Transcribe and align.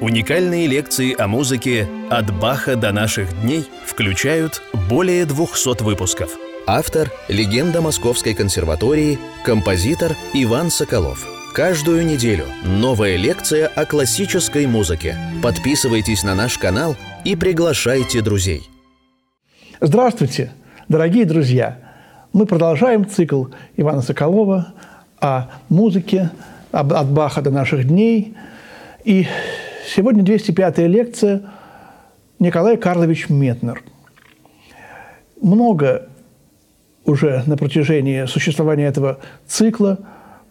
Уникальные 0.00 0.66
лекции 0.66 1.14
о 1.20 1.28
музыке 1.28 1.86
«От 2.08 2.34
Баха 2.40 2.74
до 2.74 2.90
наших 2.90 3.38
дней» 3.42 3.66
включают 3.84 4.62
более 4.88 5.26
200 5.26 5.82
выпусков. 5.82 6.38
Автор– 6.66 7.10
легенда 7.28 7.82
Московской 7.82 8.32
консерватории, 8.32 9.18
композитор 9.44 10.16
Иван 10.32 10.70
Соколов. 10.70 11.28
Каждую 11.52 12.06
неделю 12.06 12.46
новая 12.64 13.16
лекция 13.16 13.66
о 13.66 13.84
классической 13.84 14.66
музыке. 14.66 15.18
Подписывайтесь 15.42 16.22
на 16.22 16.34
наш 16.34 16.56
канал 16.56 16.96
и 17.26 17.36
приглашайте 17.36 18.22
друзей. 18.22 18.62
Здравствуйте, 19.82 20.50
дорогие 20.88 21.26
друзья! 21.26 21.76
Мы 22.32 22.46
продолжаем 22.46 23.06
цикл 23.06 23.48
Ивана 23.76 24.00
Соколова 24.00 24.72
о 25.20 25.48
музыке 25.68 26.30
от 26.72 27.10
Баха 27.10 27.42
до 27.42 27.50
наших 27.50 27.86
дней. 27.86 28.34
И 29.04 29.26
Сегодня 29.92 30.22
205-я 30.22 30.86
лекция 30.86 31.42
Николай 32.38 32.76
Карлович 32.76 33.28
Метнер. 33.28 33.82
Много 35.42 36.06
уже 37.04 37.42
на 37.46 37.56
протяжении 37.56 38.24
существования 38.26 38.84
этого 38.84 39.18
цикла 39.48 39.98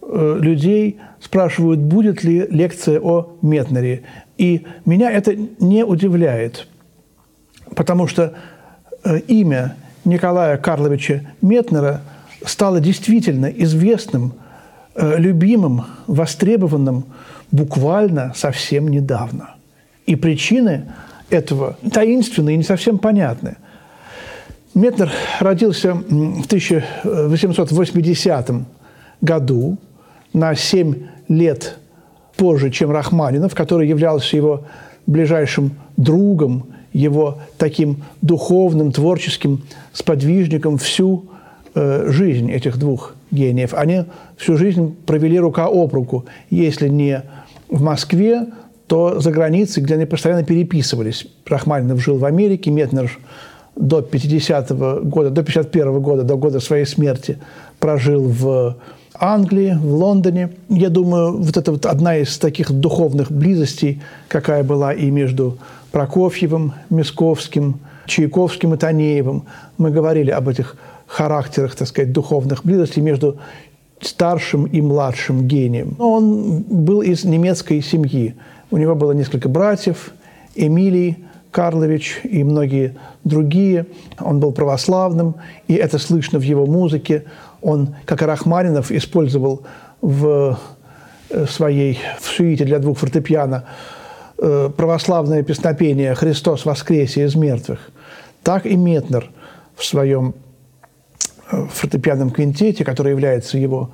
э, 0.01 0.37
людей 0.41 0.99
спрашивают, 1.21 1.79
будет 1.79 2.25
ли 2.25 2.47
лекция 2.49 2.99
о 2.99 3.37
Метнере. 3.41 4.03
И 4.37 4.65
меня 4.83 5.09
это 5.09 5.33
не 5.35 5.85
удивляет, 5.85 6.67
потому 7.77 8.07
что 8.07 8.33
э, 9.05 9.19
имя 9.19 9.77
Николая 10.03 10.57
Карловича 10.57 11.31
Метнера 11.41 12.01
стало 12.45 12.81
действительно 12.81 13.45
известным, 13.45 14.33
э, 14.95 15.17
любимым, 15.17 15.85
востребованным 16.07 17.05
буквально 17.51 18.33
совсем 18.35 18.87
недавно. 18.87 19.55
И 20.05 20.15
причины 20.15 20.85
этого 21.29 21.77
таинственные 21.91 22.55
и 22.55 22.57
не 22.57 22.63
совсем 22.63 22.97
понятны. 22.97 23.57
Метнер 24.73 25.11
родился 25.39 25.93
в 25.93 26.45
1880 26.45 28.51
году, 29.21 29.77
на 30.31 30.55
7 30.55 30.95
лет 31.27 31.79
позже, 32.37 32.69
чем 32.69 32.91
Рахманинов, 32.91 33.55
который 33.55 33.87
являлся 33.87 34.37
его 34.37 34.65
ближайшим 35.07 35.71
другом, 35.97 36.67
его 36.93 37.39
таким 37.57 38.03
духовным, 38.21 38.91
творческим 38.91 39.63
сподвижником 39.91 40.77
всю 40.77 41.25
э, 41.75 42.05
жизнь 42.09 42.51
этих 42.51 42.77
двух 42.77 43.15
гениев. 43.31 43.73
Они 43.73 44.05
всю 44.37 44.57
жизнь 44.57 44.95
провели 45.05 45.39
рука 45.39 45.67
об 45.67 45.93
руку, 45.93 46.25
если 46.49 46.87
не 46.87 47.23
в 47.69 47.81
Москве, 47.81 48.47
то 48.87 49.19
за 49.19 49.31
границей, 49.31 49.83
где 49.83 49.93
они 49.93 50.05
постоянно 50.05 50.43
переписывались. 50.43 51.27
Рахманинов 51.45 52.01
жил 52.01 52.17
в 52.17 52.25
Америке, 52.25 52.71
Метнер 52.71 53.17
до 53.75 54.01
50 54.01 54.71
-го 54.71 55.03
года, 55.03 55.29
до 55.29 55.43
51 55.43 55.89
-го 55.89 55.99
года, 56.01 56.23
до 56.23 56.35
года 56.37 56.59
своей 56.59 56.85
смерти 56.85 57.37
прожил 57.79 58.23
в 58.27 58.77
Англии, 59.13 59.77
в 59.79 59.93
Лондоне. 59.93 60.49
Я 60.69 60.89
думаю, 60.89 61.37
вот 61.37 61.57
это 61.57 61.71
вот 61.71 61.85
одна 61.85 62.17
из 62.17 62.37
таких 62.37 62.71
духовных 62.71 63.31
близостей, 63.31 64.01
какая 64.27 64.63
была 64.63 64.93
и 64.93 65.11
между 65.11 65.57
Прокофьевым, 65.91 66.73
Мисковским, 66.89 67.79
Чайковским 68.05 68.73
и 68.73 68.77
Танеевым. 68.77 69.43
Мы 69.77 69.91
говорили 69.91 70.31
об 70.31 70.47
этих 70.47 70.77
характерах, 71.09 71.75
так 71.75 71.87
сказать, 71.87 72.11
духовных 72.11 72.63
близостей 72.63 73.01
между 73.01 73.39
старшим 73.99 74.65
и 74.65 74.79
младшим 74.79 75.47
гением. 75.47 75.95
Он 75.99 76.61
был 76.61 77.01
из 77.01 77.25
немецкой 77.25 77.81
семьи. 77.81 78.35
У 78.71 78.77
него 78.77 78.95
было 78.95 79.11
несколько 79.11 79.49
братьев, 79.49 80.11
Эмилий 80.55 81.25
Карлович 81.51 82.21
и 82.23 82.43
многие 82.43 82.95
другие. 83.23 83.87
Он 84.19 84.39
был 84.39 84.51
православным, 84.51 85.35
и 85.67 85.73
это 85.73 85.97
слышно 85.97 86.39
в 86.39 86.43
его 86.43 86.65
музыке. 86.65 87.25
Он, 87.61 87.95
как 88.05 88.21
и 88.21 88.25
Рахманинов, 88.25 88.91
использовал 88.91 89.63
в 90.01 90.59
э, 91.29 91.45
своей 91.47 91.97
в 92.19 92.27
суите 92.27 92.65
для 92.65 92.77
двух 92.77 92.99
фортепиано 92.99 93.65
э, 94.37 94.69
православное 94.77 95.41
песнопение 95.41 96.13
«Христос 96.13 96.65
воскресе 96.65 97.25
из 97.25 97.35
мертвых». 97.35 97.79
Так 98.43 98.67
и 98.67 98.75
Метнер 98.75 99.31
в 99.75 99.83
своем 99.83 100.35
фортепианном 101.49 102.31
квинтете, 102.31 102.83
который 102.83 103.11
является 103.11 103.57
его 103.57 103.91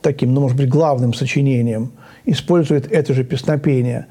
таким, 0.00 0.34
ну, 0.34 0.40
может 0.40 0.56
быть, 0.56 0.68
главным 0.68 1.14
сочинением, 1.14 1.92
использует 2.24 2.90
это 2.90 3.14
же 3.14 3.24
песнопение. 3.24 4.06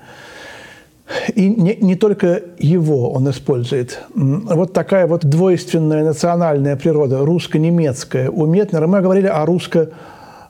И 1.35 1.47
не, 1.49 1.75
не 1.75 1.95
только 1.95 2.41
его 2.57 3.11
он 3.11 3.29
использует. 3.29 4.01
Вот 4.15 4.73
такая 4.73 5.05
вот 5.05 5.23
двойственная 5.23 6.03
национальная 6.03 6.75
природа, 6.75 7.23
русско-немецкая. 7.23 8.29
У 8.29 8.45
Метнера 8.47 8.87
мы 8.87 9.01
говорили 9.01 9.27
о 9.27 9.45
русско, 9.45 9.89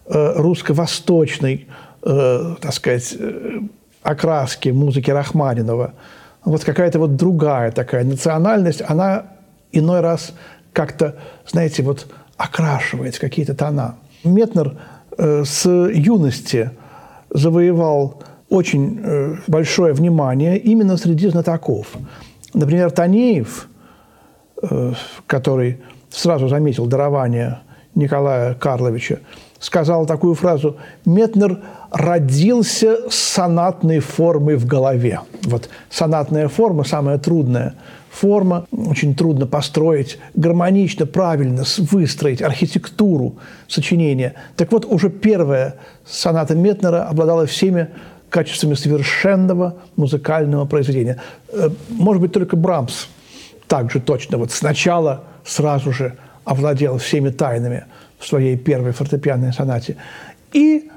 э, 0.05 0.33
русско-восточной, 0.37 1.67
э, 2.03 2.55
так 2.61 2.73
сказать, 2.73 3.15
э, 3.19 3.59
окраске 4.01 4.71
музыки 4.71 5.11
Рахманинова. 5.11 5.93
Вот 6.45 6.63
какая-то 6.63 6.99
вот 6.99 7.15
другая 7.17 7.71
такая 7.71 8.05
национальность, 8.05 8.81
она 8.87 9.25
иной 9.71 9.99
раз 9.99 10.33
как-то, 10.71 11.15
знаете, 11.47 11.83
вот 11.83 12.07
окрашивает 12.37 13.19
какие-то 13.19 13.53
тона. 13.53 13.95
Метнер 14.23 14.77
э, 15.17 15.43
с 15.45 15.65
юности 15.65 16.71
завоевал 17.29 18.23
очень 18.49 18.99
э, 19.03 19.35
большое 19.47 19.93
внимание 19.93 20.57
именно 20.57 20.97
среди 20.97 21.27
знатоков. 21.29 21.87
Например, 22.53 22.91
Танеев, 22.91 23.67
э, 24.61 24.93
который 25.27 25.81
сразу 26.09 26.47
заметил 26.47 26.85
дарование 26.85 27.59
Николая 27.95 28.53
Карловича, 28.53 29.19
сказал 29.59 30.05
такую 30.05 30.35
фразу 30.35 30.77
«Метнер 31.05 31.61
родился 31.91 33.09
с 33.09 33.15
сонатной 33.15 33.99
формой 33.99 34.55
в 34.55 34.65
голове». 34.65 35.21
Вот 35.43 35.69
сонатная 35.89 36.47
форма 36.47 36.83
самая 36.83 37.17
трудная 37.17 37.75
форма, 38.15 38.65
очень 38.71 39.15
трудно 39.15 39.45
построить, 39.45 40.17
гармонично, 40.35 41.05
правильно 41.05 41.63
выстроить 41.77 42.41
архитектуру 42.41 43.35
сочинения. 43.67 44.35
Так 44.55 44.71
вот, 44.71 44.85
уже 44.85 45.09
первая 45.09 45.75
соната 46.05 46.55
Метнера 46.55 47.03
обладала 47.03 47.45
всеми 47.45 47.89
качествами 48.29 48.73
совершенного 48.73 49.75
музыкального 49.95 50.65
произведения. 50.65 51.21
Э, 51.51 51.69
может 51.89 52.21
быть, 52.21 52.31
только 52.31 52.55
Брамс 52.55 53.07
также 53.67 53.99
точно 53.99 54.37
вот 54.37 54.51
сначала 54.51 55.23
сразу 55.43 55.91
же 55.91 56.17
овладел 56.43 56.97
всеми 56.97 57.29
тайнами 57.29 57.85
своей 58.27 58.57
первой 58.57 58.91
фортепианной 58.91 59.53
сонате. 59.53 59.97
И 60.53 60.89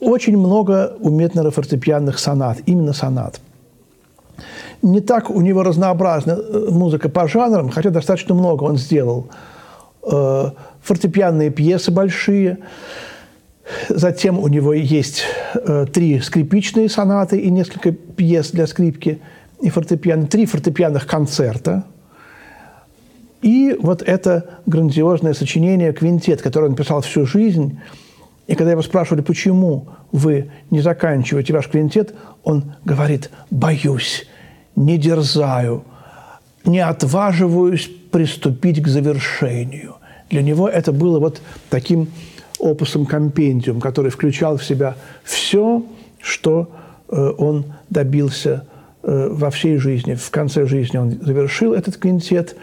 очень 0.00 0.36
много 0.36 0.96
у 1.00 1.10
Метнера 1.10 1.50
фортепианных 1.50 2.18
сонат, 2.18 2.58
именно 2.66 2.92
сонат– 2.92 3.40
не 4.82 5.00
так 5.00 5.30
у 5.30 5.40
него 5.40 5.62
разнообразна 5.62 6.32
э, 6.32 6.68
музыка 6.70 7.08
по 7.08 7.28
жанрам, 7.28 7.70
хотя 7.70 7.90
достаточно 7.90 8.34
много 8.34 8.64
он 8.64 8.76
сделал. 8.76 9.28
Э, 10.02 10.50
фортепианные 10.82 11.50
пьесы 11.50 11.92
большие. 11.92 12.58
Затем 13.88 14.40
у 14.40 14.48
него 14.48 14.72
есть 14.72 15.22
э, 15.54 15.86
три 15.92 16.20
скрипичные 16.20 16.88
сонаты 16.88 17.38
и 17.38 17.48
несколько 17.50 17.92
пьес 17.92 18.50
для 18.50 18.66
скрипки 18.66 19.20
и 19.60 19.70
фортепиано, 19.70 20.26
три 20.26 20.46
фортепианных 20.46 21.06
концерта. 21.06 21.84
И 23.42 23.76
вот 23.78 24.02
это 24.02 24.60
грандиозное 24.66 25.34
сочинение 25.34 25.92
«Квинтет», 25.92 26.40
которое 26.40 26.68
он 26.68 26.76
писал 26.76 27.02
всю 27.02 27.26
жизнь. 27.26 27.78
И 28.46 28.54
когда 28.54 28.72
его 28.72 28.82
спрашивали, 28.82 29.20
почему 29.20 29.88
вы 30.10 30.50
не 30.70 30.80
заканчиваете 30.80 31.52
ваш 31.52 31.68
квинтет, 31.68 32.14
он 32.44 32.74
говорит 32.84 33.30
«боюсь» 33.50 34.26
не 34.76 34.98
дерзаю, 34.98 35.84
не 36.64 36.80
отваживаюсь 36.80 37.90
приступить 38.10 38.82
к 38.82 38.88
завершению. 38.88 39.96
Для 40.30 40.42
него 40.42 40.68
это 40.68 40.92
было 40.92 41.18
вот 41.18 41.40
таким 41.68 42.08
опусом 42.58 43.06
компендиум, 43.06 43.80
который 43.80 44.10
включал 44.10 44.56
в 44.56 44.64
себя 44.64 44.96
все, 45.24 45.84
что 46.20 46.70
э, 47.08 47.32
он 47.38 47.64
добился 47.90 48.66
э, 49.02 49.28
во 49.30 49.50
всей 49.50 49.76
жизни. 49.76 50.14
В 50.14 50.30
конце 50.30 50.66
жизни 50.66 50.96
он 50.96 51.10
завершил 51.20 51.74
этот 51.74 51.96
квинтет. 51.96 52.56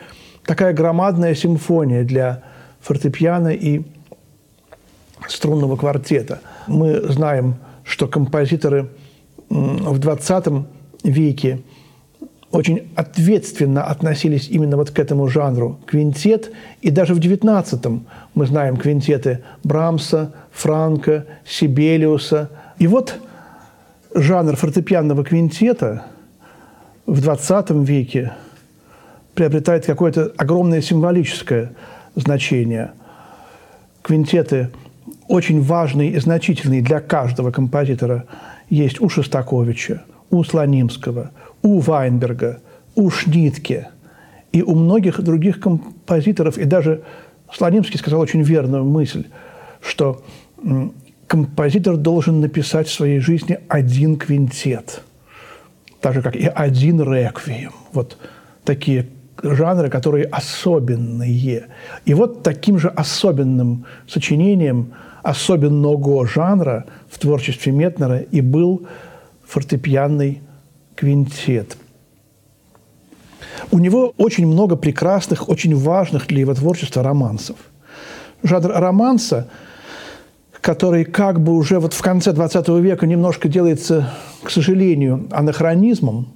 Такая 0.50 0.74
громадная 0.74 1.36
симфония 1.36 2.04
для 2.04 2.42
фортепиано 2.80 3.50
и 3.50 3.84
струнного 5.28 5.75
квартета. 5.75 6.42
Мы 6.66 7.01
знаем, 7.01 7.57
что 7.84 8.07
композиторы 8.07 8.90
в 9.50 10.00
20 10.00 10.46
веке 11.04 11.62
очень 12.50 12.90
ответственно 12.96 13.84
относились 13.84 14.50
именно 14.50 14.75
вот 14.75 14.90
к 14.90 14.98
этому 14.98 15.28
жанру 15.28 15.80
квинтет. 15.86 16.51
И 16.81 16.90
даже 16.90 17.13
в 17.13 17.19
XIX 17.19 18.01
мы 18.34 18.48
знаем 18.48 18.75
квинтеты 18.75 19.44
Брамса, 19.63 20.34
Франка, 20.51 21.28
Сибелиуса. 21.46 22.50
И 22.80 22.88
вот 22.88 23.13
жанр 24.16 24.56
фортепианного 24.56 25.24
квинтета 25.24 26.06
в 27.06 27.22
20 27.22 27.69
веке 27.88 28.34
приобретает 29.39 29.86
какое-то 29.86 30.33
огромное 30.36 30.81
символическое 30.81 31.71
значение. 32.13 32.91
Квинтеты 34.01 34.69
очень 35.30 35.62
важные 35.62 36.12
и 36.12 36.19
значительные 36.19 36.81
для 36.81 37.00
каждого 37.00 37.50
композитора 37.51 38.25
есть 38.69 39.00
у 39.00 39.07
Шостаковича, 39.07 40.03
у 40.30 40.44
Слонимского, 40.44 41.31
у 41.62 41.80
Вайнберга, 41.80 42.59
у 42.95 43.09
Шнитке 43.09 43.88
и 44.51 44.62
у 44.62 44.75
многих 44.75 45.21
других 45.21 45.62
композиторов. 45.62 46.57
И 46.57 46.65
даже 46.65 47.03
Слонимский 47.50 47.97
сказал 47.97 48.19
очень 48.19 48.41
верную 48.41 48.83
мысль, 48.83 49.27
что 49.80 50.21
композитор 51.27 51.95
должен 51.95 52.41
написать 52.41 52.89
в 52.89 52.94
своей 52.94 53.21
жизни 53.21 53.57
один 53.69 54.18
квинтет, 54.18 55.01
так 56.01 56.13
же, 56.13 56.21
как 56.21 56.36
и 56.36 56.45
один 56.45 57.01
реквием. 57.01 57.71
Вот 57.94 58.18
такие 58.65 59.07
жанры, 59.44 59.89
которые 59.89 60.25
особенные. 60.25 61.68
И 62.06 62.13
вот 62.13 62.44
таким 62.44 62.80
же 62.80 62.89
особенным 62.89 63.86
сочинением 64.07 64.94
особенного 65.24 66.25
жанра 66.27 66.86
в 67.09 67.18
творчестве 67.19 67.71
Метнера 67.71 68.19
и 68.19 68.41
был 68.41 68.88
фортепианный 69.45 70.41
квинтет. 70.95 71.77
У 73.71 73.80
него 73.80 74.13
очень 74.18 74.47
много 74.47 74.75
прекрасных, 74.75 75.50
очень 75.50 75.75
важных 75.75 76.27
для 76.27 76.39
его 76.41 76.53
творчества 76.53 77.03
романсов. 77.03 77.57
Жанр 78.44 78.71
романса– 78.71 79.50
который 80.62 81.06
как 81.06 81.41
бы 81.41 81.53
уже 81.53 81.80
вот 81.80 81.94
в 81.94 82.01
конце 82.01 82.33
20 82.33 82.68
века 82.69 83.07
немножко 83.07 83.47
делается, 83.47 84.13
к 84.44 84.50
сожалению, 84.50 85.27
анахронизмом. 85.31 86.27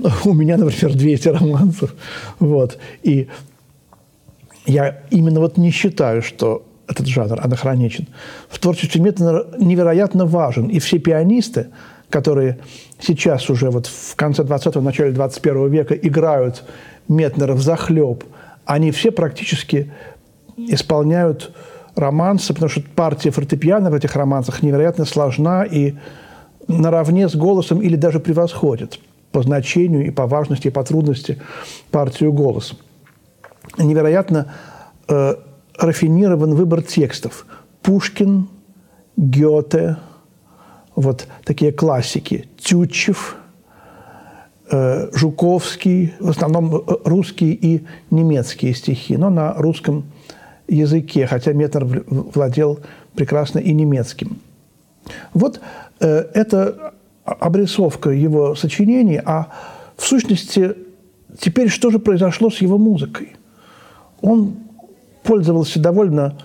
У 0.24 0.32
меня, 0.32 0.56
например, 0.56 0.96
200 0.96 1.28
романсов. 1.28 1.94
Вот. 2.38 2.78
И 3.02 3.28
я 4.66 5.02
именно 5.10 5.40
вот 5.40 5.56
не 5.56 5.70
считаю, 5.70 6.22
что 6.22 6.66
этот 6.86 7.06
жанр 7.06 7.40
анахроничен. 7.40 8.08
В 8.48 8.58
творчестве 8.58 9.00
Метнера 9.00 9.46
невероятно 9.58 10.26
важен. 10.26 10.68
И 10.68 10.78
все 10.78 10.98
пианисты, 10.98 11.68
которые 12.08 12.58
сейчас 12.98 13.48
уже 13.50 13.70
вот 13.70 13.86
в 13.86 14.16
конце 14.16 14.42
20-го, 14.42 14.80
начале 14.80 15.12
21 15.12 15.70
века 15.70 15.94
играют 15.94 16.64
Метнера 17.08 17.54
в 17.54 17.62
захлеб, 17.62 18.24
они 18.64 18.90
все 18.90 19.10
практически 19.10 19.92
исполняют 20.56 21.52
романсы, 21.94 22.52
потому 22.54 22.70
что 22.70 22.82
партия 22.94 23.30
фортепиано 23.30 23.90
в 23.90 23.94
этих 23.94 24.14
романсах 24.16 24.62
невероятно 24.62 25.04
сложна 25.04 25.64
и 25.64 25.94
наравне 26.68 27.28
с 27.28 27.34
голосом 27.34 27.80
или 27.82 27.96
даже 27.96 28.20
превосходит 28.20 29.00
по 29.32 29.42
значению 29.42 30.06
и 30.06 30.10
по 30.10 30.26
важности, 30.26 30.68
и 30.68 30.70
по 30.70 30.84
трудности 30.84 31.40
партию 31.90 32.32
голоса. 32.32 32.76
Невероятно 33.78 34.52
э, 35.08 35.34
рафинирован 35.78 36.54
выбор 36.54 36.82
текстов. 36.82 37.46
Пушкин, 37.82 38.48
Гёте, 39.16 39.96
вот 40.94 41.26
такие 41.44 41.72
классики. 41.72 42.48
Тютчев, 42.58 43.36
э, 44.70 45.08
Жуковский, 45.12 46.14
в 46.18 46.30
основном 46.30 46.74
э, 46.74 46.80
русские 47.04 47.52
и 47.52 47.86
немецкие 48.10 48.74
стихи, 48.74 49.16
но 49.16 49.30
на 49.30 49.54
русском 49.54 50.04
языке, 50.68 51.26
хотя 51.26 51.52
Метнер 51.52 52.04
владел 52.06 52.80
прекрасно 53.14 53.58
и 53.58 53.72
немецким. 53.72 54.38
Вот 55.34 55.60
э, 56.00 56.06
это 56.34 56.94
обрисовка 57.24 58.10
его 58.10 58.54
сочинений, 58.54 59.20
а 59.24 59.48
в 59.96 60.04
сущности 60.04 60.74
теперь 61.38 61.68
что 61.68 61.90
же 61.90 61.98
произошло 61.98 62.50
с 62.50 62.58
его 62.58 62.78
музыкой? 62.78 63.36
Он 64.20 64.56
пользовался 65.22 65.80
довольно 65.80 66.36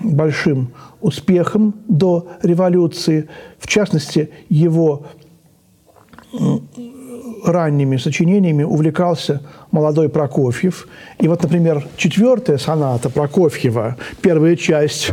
большим 0.00 0.72
успехом 1.00 1.74
до 1.88 2.28
революции. 2.42 3.28
В 3.58 3.66
частности, 3.66 4.30
его 4.48 5.06
ранними 7.44 7.96
сочинениями 7.96 8.62
увлекался 8.62 9.42
молодой 9.70 10.08
Прокофьев. 10.08 10.88
И 11.18 11.28
вот, 11.28 11.42
например, 11.42 11.86
четвертая 11.96 12.58
соната 12.58 13.10
Прокофьева, 13.10 13.96
первая 14.22 14.56
часть. 14.56 15.10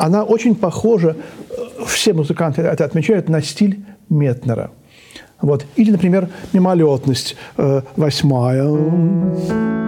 Она 0.00 0.24
очень 0.24 0.54
похожа, 0.54 1.14
все 1.86 2.14
музыканты 2.14 2.62
это 2.62 2.86
отмечают, 2.86 3.28
на 3.28 3.42
стиль 3.42 3.84
Метнера. 4.08 4.70
Вот. 5.42 5.66
Или, 5.76 5.90
например, 5.90 6.30
мимолетность, 6.54 7.36
э, 7.58 7.82
восьмая. 7.96 9.79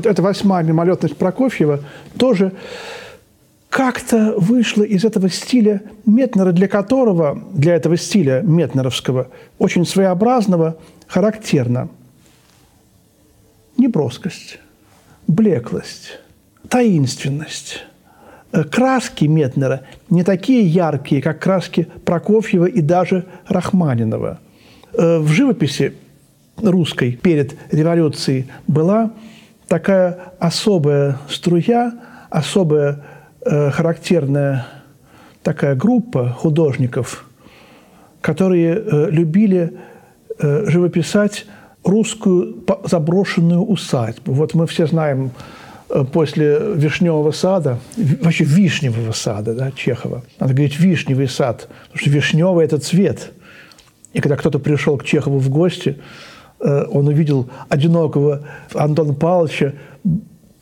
Вот 0.00 0.06
эта 0.06 0.22
восьмая 0.22 0.64
мимолетность 0.64 1.16
Прокофьева 1.16 1.80
тоже 2.16 2.52
как-то 3.68 4.34
вышла 4.36 4.82
из 4.82 5.04
этого 5.04 5.28
стиля 5.28 5.82
Метнера, 6.06 6.52
для 6.52 6.68
которого, 6.68 7.44
для 7.52 7.74
этого 7.74 7.96
стиля 7.96 8.40
метнеровского, 8.42 9.28
очень 9.58 9.84
своеобразного, 9.86 10.76
характерно 11.06 11.88
неброскость, 13.76 14.58
блеклость, 15.26 16.18
таинственность. 16.68 17.84
Э, 18.52 18.64
краски 18.64 19.26
Метнера 19.26 19.82
не 20.08 20.24
такие 20.24 20.66
яркие, 20.66 21.22
как 21.22 21.40
краски 21.40 21.86
Прокофьева 22.04 22.66
и 22.66 22.80
даже 22.80 23.26
Рахманинова. 23.46 24.40
Э, 24.94 25.18
в 25.18 25.28
живописи 25.28 25.94
русской 26.56 27.12
перед 27.12 27.56
революцией 27.70 28.46
была 28.66 29.12
такая 29.70 30.32
особая 30.40 31.16
струя, 31.28 31.94
особая 32.28 33.04
э, 33.40 33.70
характерная 33.70 34.66
такая 35.44 35.76
группа 35.76 36.30
художников, 36.30 37.24
которые 38.20 38.74
э, 38.74 39.10
любили 39.10 39.74
э, 40.40 40.64
живописать 40.66 41.46
русскую 41.84 42.64
заброшенную 42.84 43.62
усадьбу. 43.62 44.32
Вот 44.32 44.54
мы 44.54 44.66
все 44.66 44.88
знаем 44.88 45.30
э, 45.88 46.04
после 46.12 46.58
вишневого 46.74 47.30
сада, 47.30 47.78
вообще 47.96 48.42
вишневого 48.42 49.12
сада, 49.12 49.54
да, 49.54 49.70
Чехова. 49.70 50.24
Надо 50.40 50.52
говорить 50.52 50.80
вишневый 50.80 51.28
сад, 51.28 51.68
потому 51.84 52.00
что 52.00 52.10
вишневый– 52.10 52.64
это 52.66 52.78
цвет. 52.78 53.30
И 54.14 54.20
когда 54.20 54.34
кто-то 54.34 54.58
пришел 54.58 54.98
к 54.98 55.04
Чехову 55.04 55.38
в 55.38 55.48
гости, 55.48 55.96
он 56.60 57.08
увидел 57.08 57.48
одинокого 57.68 58.46
Антона 58.74 59.14
Павловича, 59.14 59.74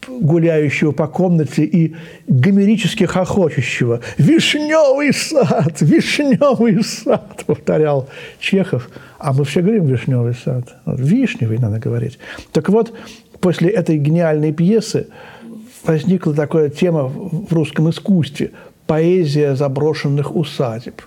гуляющего 0.07 0.93
по 0.93 1.07
комнате 1.07 1.65
и 1.65 1.95
гомерически 2.27 3.05
хохочущего. 3.05 4.01
«Вишневый 4.17 5.13
сад! 5.13 5.81
Вишневый 5.81 6.83
сад!»– 6.83 7.45
повторял 7.47 8.09
Чехов. 8.41 8.89
А 9.19 9.33
мы 9.33 9.45
все 9.45 9.61
говорим 9.61 9.87
«вишневый 9.87 10.35
сад». 10.35 10.77
Вишневый 10.87 11.59
надо 11.59 11.79
говорить. 11.79 12.19
Так 12.53 12.69
вот, 12.69 12.93
после 13.41 13.69
этой 13.69 13.99
гениальной 13.99 14.53
пьесы 14.53 15.09
возникла 15.85 16.33
такая 16.33 16.71
тема 16.71 17.05
в 17.05 17.53
русском 17.53 17.91
искусстве– 17.91 18.53
поэзия 18.89 19.55
заброшенных 19.55 20.35
усадеб. 20.35 21.03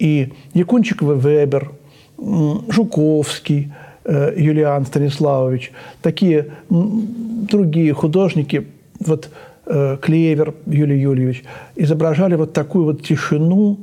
И 0.00 0.32
Якунчикова 0.54 1.14
Вебер, 1.14 1.70
Жуковский, 2.16 3.70
э, 3.70 3.87
Юлиан 4.08 4.86
Станиславович, 4.86 5.72
такие 6.02 6.46
другие 6.70 7.92
художники, 7.92 8.66
вот 9.00 9.28
э, 9.66 9.98
Клевер 10.00 10.54
Юлий 10.66 11.00
Юльевич, 11.00 11.44
изображали 11.76 12.34
вот 12.34 12.52
такую 12.52 12.84
вот 12.84 13.02
тишину, 13.02 13.78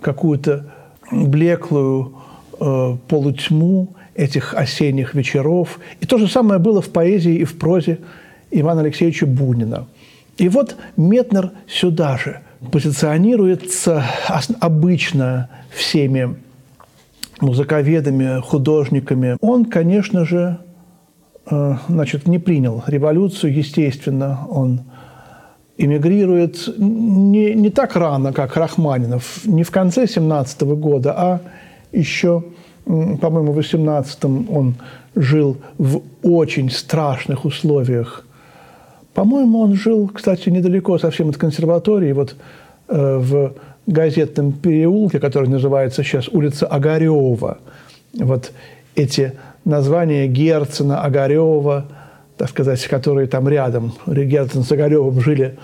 какую-то 0.00 0.66
блеклую 1.10 2.14
э, 2.60 2.96
полутьму 3.08 3.94
этих 4.14 4.54
осенних 4.54 5.14
вечеров. 5.14 5.80
И 6.00 6.06
то 6.06 6.18
же 6.18 6.28
самое 6.28 6.60
было 6.60 6.82
в 6.82 6.90
поэзии 6.90 7.36
и 7.36 7.44
в 7.44 7.58
прозе 7.58 7.98
Ивана 8.50 8.82
Алексеевича 8.82 9.26
Бунина. 9.26 9.86
И 10.36 10.48
вот 10.48 10.76
Метнер 10.96 11.50
сюда 11.66 12.18
же 12.18 12.40
позиционируется 12.70 14.04
обычно 14.60 15.48
всеми 15.70 16.36
музыковедами, 17.42 18.40
художниками. 18.40 19.36
Он, 19.40 19.64
конечно 19.64 20.24
же, 20.24 20.58
э, 21.50 21.76
значит, 21.88 22.26
не 22.26 22.38
принял 22.38 22.82
революцию, 22.86 23.54
естественно, 23.54 24.46
он 24.48 24.82
эмигрирует 25.76 26.68
не, 26.78 27.54
не 27.54 27.70
так 27.70 27.96
рано, 27.96 28.32
как 28.32 28.56
Рахманинов, 28.56 29.44
не 29.44 29.64
в 29.64 29.70
конце 29.70 30.06
17 30.06 30.62
года, 30.62 31.14
а 31.16 31.40
еще, 31.92 32.44
по-моему, 32.84 33.52
в 33.52 33.58
18-м 33.58 34.48
он 34.50 34.74
жил 35.14 35.56
в 35.78 36.02
очень 36.22 36.70
страшных 36.70 37.44
условиях. 37.44 38.24
По-моему, 39.14 39.60
он 39.60 39.74
жил, 39.74 40.08
кстати, 40.08 40.48
недалеко 40.48 40.98
совсем 40.98 41.28
от 41.28 41.36
консерватории, 41.36 42.12
вот 42.12 42.36
э, 42.88 43.18
в 43.18 43.52
газетном 43.86 44.52
переулке, 44.52 45.18
который 45.18 45.48
называется 45.48 46.02
сейчас 46.02 46.28
улица 46.28 46.66
Огарева. 46.66 47.58
Вот 48.14 48.52
эти 48.94 49.32
названия 49.64 50.26
Герцена, 50.26 51.02
Огарева, 51.02 51.86
так 52.36 52.48
сказать, 52.48 52.82
которые 52.86 53.26
там 53.26 53.48
рядом, 53.48 53.94
Герцен 54.06 54.62
с 54.62 54.72
Огаревым 54.72 55.20
жили 55.20 55.58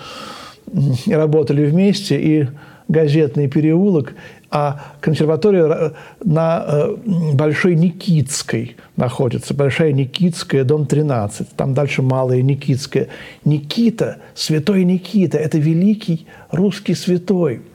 и 1.06 1.12
работали 1.12 1.64
вместе, 1.64 2.20
и 2.20 2.46
газетный 2.88 3.48
переулок, 3.48 4.14
а 4.50 4.80
консерватория 5.00 5.92
на 6.24 6.64
э, 6.66 6.96
Большой 7.34 7.74
Никитской 7.74 8.76
находится. 8.96 9.52
Большая 9.52 9.92
Никитская, 9.92 10.64
дом 10.64 10.86
13. 10.86 11.48
Там 11.54 11.74
дальше 11.74 12.00
Малая 12.00 12.40
Никитская. 12.40 13.08
Никита, 13.44 14.18
святой 14.34 14.84
Никита, 14.84 15.36
это 15.36 15.58
великий 15.58 16.26
русский 16.50 16.94
святой– 16.94 17.60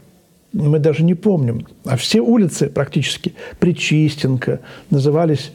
мы 0.54 0.80
даже 0.80 1.04
не 1.04 1.16
помним. 1.16 1.68
А 1.84 1.98
все 1.98 2.22
улицы 2.22 2.70
практически, 2.70 3.34
Причистенко, 3.60 4.60
назывались 4.90 5.52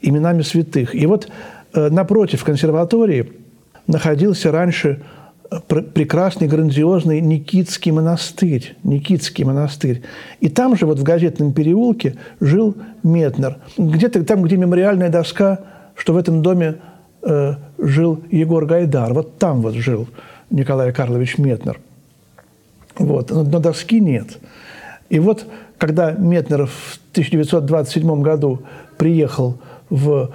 именами 0.00 0.42
святых. 0.42 0.94
И 0.94 1.06
вот 1.06 1.28
э, 1.74 1.88
напротив 1.90 2.44
консерватории 2.44 3.32
находился 3.88 4.52
раньше 4.52 5.02
э, 5.50 5.58
прекрасный, 5.60 6.46
грандиозный 6.46 7.20
Никитский 7.20 7.90
монастырь. 7.90 8.76
Никитский 8.84 9.44
монастырь. 9.44 10.02
И 10.40 10.48
там 10.48 10.76
же, 10.76 10.86
вот 10.86 11.00
в 11.00 11.02
газетном 11.02 11.52
переулке, 11.52 12.16
жил 12.40 12.76
Метнер. 13.02 13.56
Где-то 13.76 14.24
там, 14.24 14.42
где 14.42 14.56
мемориальная 14.56 15.08
доска, 15.08 15.60
что 15.96 16.12
в 16.12 16.16
этом 16.16 16.42
доме 16.42 16.76
э, 17.22 17.54
жил 17.78 18.22
Егор 18.30 18.64
Гайдар. 18.66 19.12
Вот 19.14 19.38
там 19.38 19.62
вот 19.62 19.74
жил 19.74 20.06
Николай 20.50 20.92
Карлович 20.92 21.38
Метнер. 21.38 21.80
Вот. 22.98 23.30
Но, 23.30 23.44
доски 23.44 24.00
нет. 24.00 24.38
И 25.08 25.18
вот, 25.18 25.46
когда 25.78 26.12
Метнер 26.12 26.66
в 26.66 26.98
1927 27.12 28.22
году 28.22 28.62
приехал 28.96 29.58
в 29.88 30.30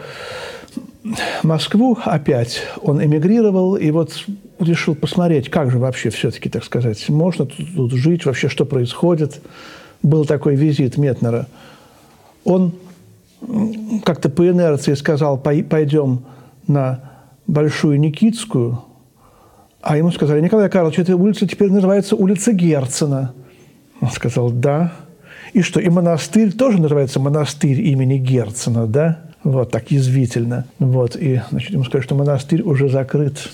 Москву 1.43 1.97
опять, 2.05 2.61
он 2.81 3.03
эмигрировал 3.03 3.75
и 3.75 3.91
вот 3.91 4.25
решил 4.59 4.95
посмотреть, 4.95 5.49
как 5.49 5.69
же 5.69 5.77
вообще 5.77 6.09
все-таки, 6.09 6.49
так 6.49 6.63
сказать, 6.63 7.09
можно 7.09 7.45
тут, 7.45 7.75
тут 7.75 7.91
жить, 7.91 8.25
вообще 8.25 8.47
что 8.47 8.65
происходит. 8.65 9.41
Был 10.01 10.25
такой 10.25 10.55
визит 10.55 10.97
Метнера. 10.97 11.47
Он 12.45 12.73
как-то 14.03 14.29
по 14.29 14.47
инерции 14.47 14.93
сказал, 14.93 15.37
пойдем 15.37 16.23
на 16.67 17.11
Большую 17.47 17.99
Никитскую, 17.99 18.81
а 19.83 19.97
ему 19.97 20.11
сказали, 20.11 20.39
Николай 20.39 20.69
Карлович, 20.69 20.99
эта 20.99 21.15
улица 21.17 21.45
теперь 21.45 21.69
называется 21.69 22.15
улица 22.15 22.53
Герцена. 22.53 23.33
Он 23.99 24.09
сказал, 24.11 24.49
да. 24.49 24.93
И 25.51 25.61
что, 25.61 25.81
и 25.81 25.89
монастырь 25.89 26.53
тоже 26.53 26.81
называется 26.81 27.19
монастырь 27.19 27.81
имени 27.81 28.17
Герцена, 28.17 28.87
да? 28.87 29.19
Вот, 29.43 29.71
так 29.71 29.91
язвительно. 29.91 30.65
Вот, 30.79 31.17
и, 31.17 31.41
значит, 31.49 31.71
ему 31.71 31.83
сказали, 31.83 32.01
что 32.01 32.15
монастырь 32.15 32.61
уже 32.61 32.87
закрыт. 32.87 33.49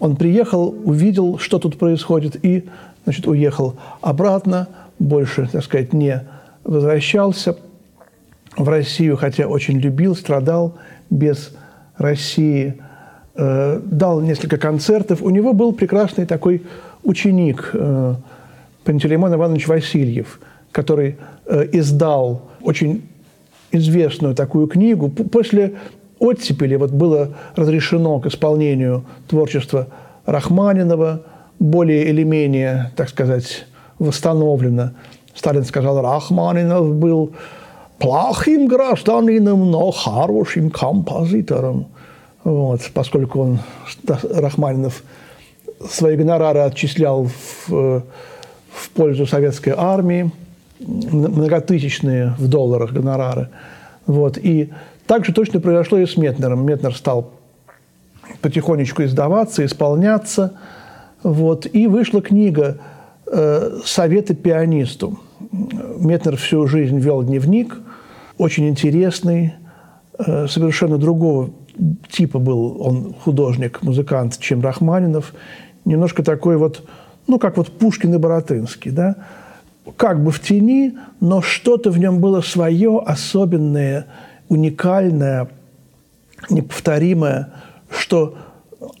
Он 0.00 0.16
приехал, 0.16 0.74
увидел, 0.84 1.38
что 1.38 1.60
тут 1.60 1.78
происходит, 1.78 2.44
и, 2.44 2.68
значит, 3.04 3.28
уехал 3.28 3.76
обратно, 4.00 4.66
больше, 4.98 5.48
так 5.50 5.62
сказать, 5.62 5.92
не 5.92 6.26
возвращался 6.64 7.56
в 8.56 8.68
Россию, 8.68 9.16
хотя 9.16 9.46
очень 9.46 9.78
любил, 9.78 10.16
страдал 10.16 10.76
без 11.08 11.54
России– 11.98 12.74
Э, 13.34 13.80
дал 13.82 14.20
несколько 14.20 14.58
концертов. 14.58 15.22
У 15.22 15.30
него 15.30 15.54
был 15.54 15.72
прекрасный 15.72 16.26
такой 16.26 16.62
ученик 17.02 17.70
э, 17.72 18.14
Пантелеймон 18.84 19.34
Иванович 19.34 19.68
Васильев, 19.68 20.38
который 20.70 21.16
э, 21.46 21.66
издал 21.72 22.42
очень 22.60 23.08
известную 23.70 24.34
такую 24.34 24.66
книгу. 24.66 25.08
После 25.08 25.76
оттепели 26.18 26.76
вот 26.76 26.90
было 26.90 27.30
разрешено 27.56 28.20
к 28.20 28.26
исполнению 28.26 29.06
творчества 29.28 29.86
Рахманинова, 30.26 31.22
более 31.58 32.04
или 32.10 32.24
менее, 32.24 32.92
так 32.96 33.08
сказать, 33.08 33.64
восстановлено. 33.98 34.90
Сталин 35.34 35.64
сказал, 35.64 36.02
Рахманинов 36.02 36.94
был 36.96 37.32
плохим 37.98 38.68
гражданином, 38.68 39.70
но 39.70 39.90
хорошим 39.90 40.68
композитором. 40.68 41.86
Вот, 42.44 42.90
поскольку 42.92 43.40
он, 43.40 43.58
Рахманинов, 44.06 45.02
свои 45.88 46.16
гонорары 46.16 46.60
отчислял 46.60 47.24
в, 47.24 47.68
в 47.68 48.90
пользу 48.94 49.26
советской 49.26 49.74
армии, 49.76 50.30
многотысячные 50.80 52.34
в 52.38 52.48
долларах 52.48 52.92
гонорары. 52.92 53.48
Вот, 54.06 54.38
и 54.38 54.72
так 55.06 55.24
же 55.24 55.32
точно 55.32 55.60
произошло 55.60 55.98
и 55.98 56.06
с 56.06 56.16
Метнером. 56.16 56.66
Метнер 56.66 56.94
стал 56.94 57.32
потихонечку 58.40 59.04
издаваться, 59.04 59.64
исполняться. 59.64 60.54
Вот, 61.22 61.66
и 61.72 61.86
вышла 61.86 62.20
книга 62.20 62.78
э, 63.26 63.78
«Советы 63.84 64.34
пианисту». 64.34 65.20
Метнер 65.98 66.36
всю 66.36 66.66
жизнь 66.66 66.98
вел 66.98 67.22
дневник, 67.22 67.78
очень 68.38 68.68
интересный, 68.68 69.54
э, 70.18 70.46
совершенно 70.48 70.98
другого 70.98 71.50
типа 72.10 72.38
был 72.38 72.80
он 72.80 73.14
художник, 73.14 73.82
музыкант, 73.82 74.38
чем 74.38 74.60
Рахманинов. 74.62 75.34
Немножко 75.84 76.22
такой 76.22 76.56
вот, 76.56 76.82
ну, 77.26 77.38
как 77.38 77.56
вот 77.56 77.70
Пушкин 77.70 78.14
и 78.14 78.18
Боротынский, 78.18 78.90
да? 78.90 79.16
Как 79.96 80.22
бы 80.22 80.30
в 80.30 80.40
тени, 80.40 80.94
но 81.20 81.42
что-то 81.42 81.90
в 81.90 81.98
нем 81.98 82.20
было 82.20 82.40
свое, 82.40 83.02
особенное, 83.04 84.06
уникальное, 84.48 85.48
неповторимое, 86.50 87.48
что 87.90 88.36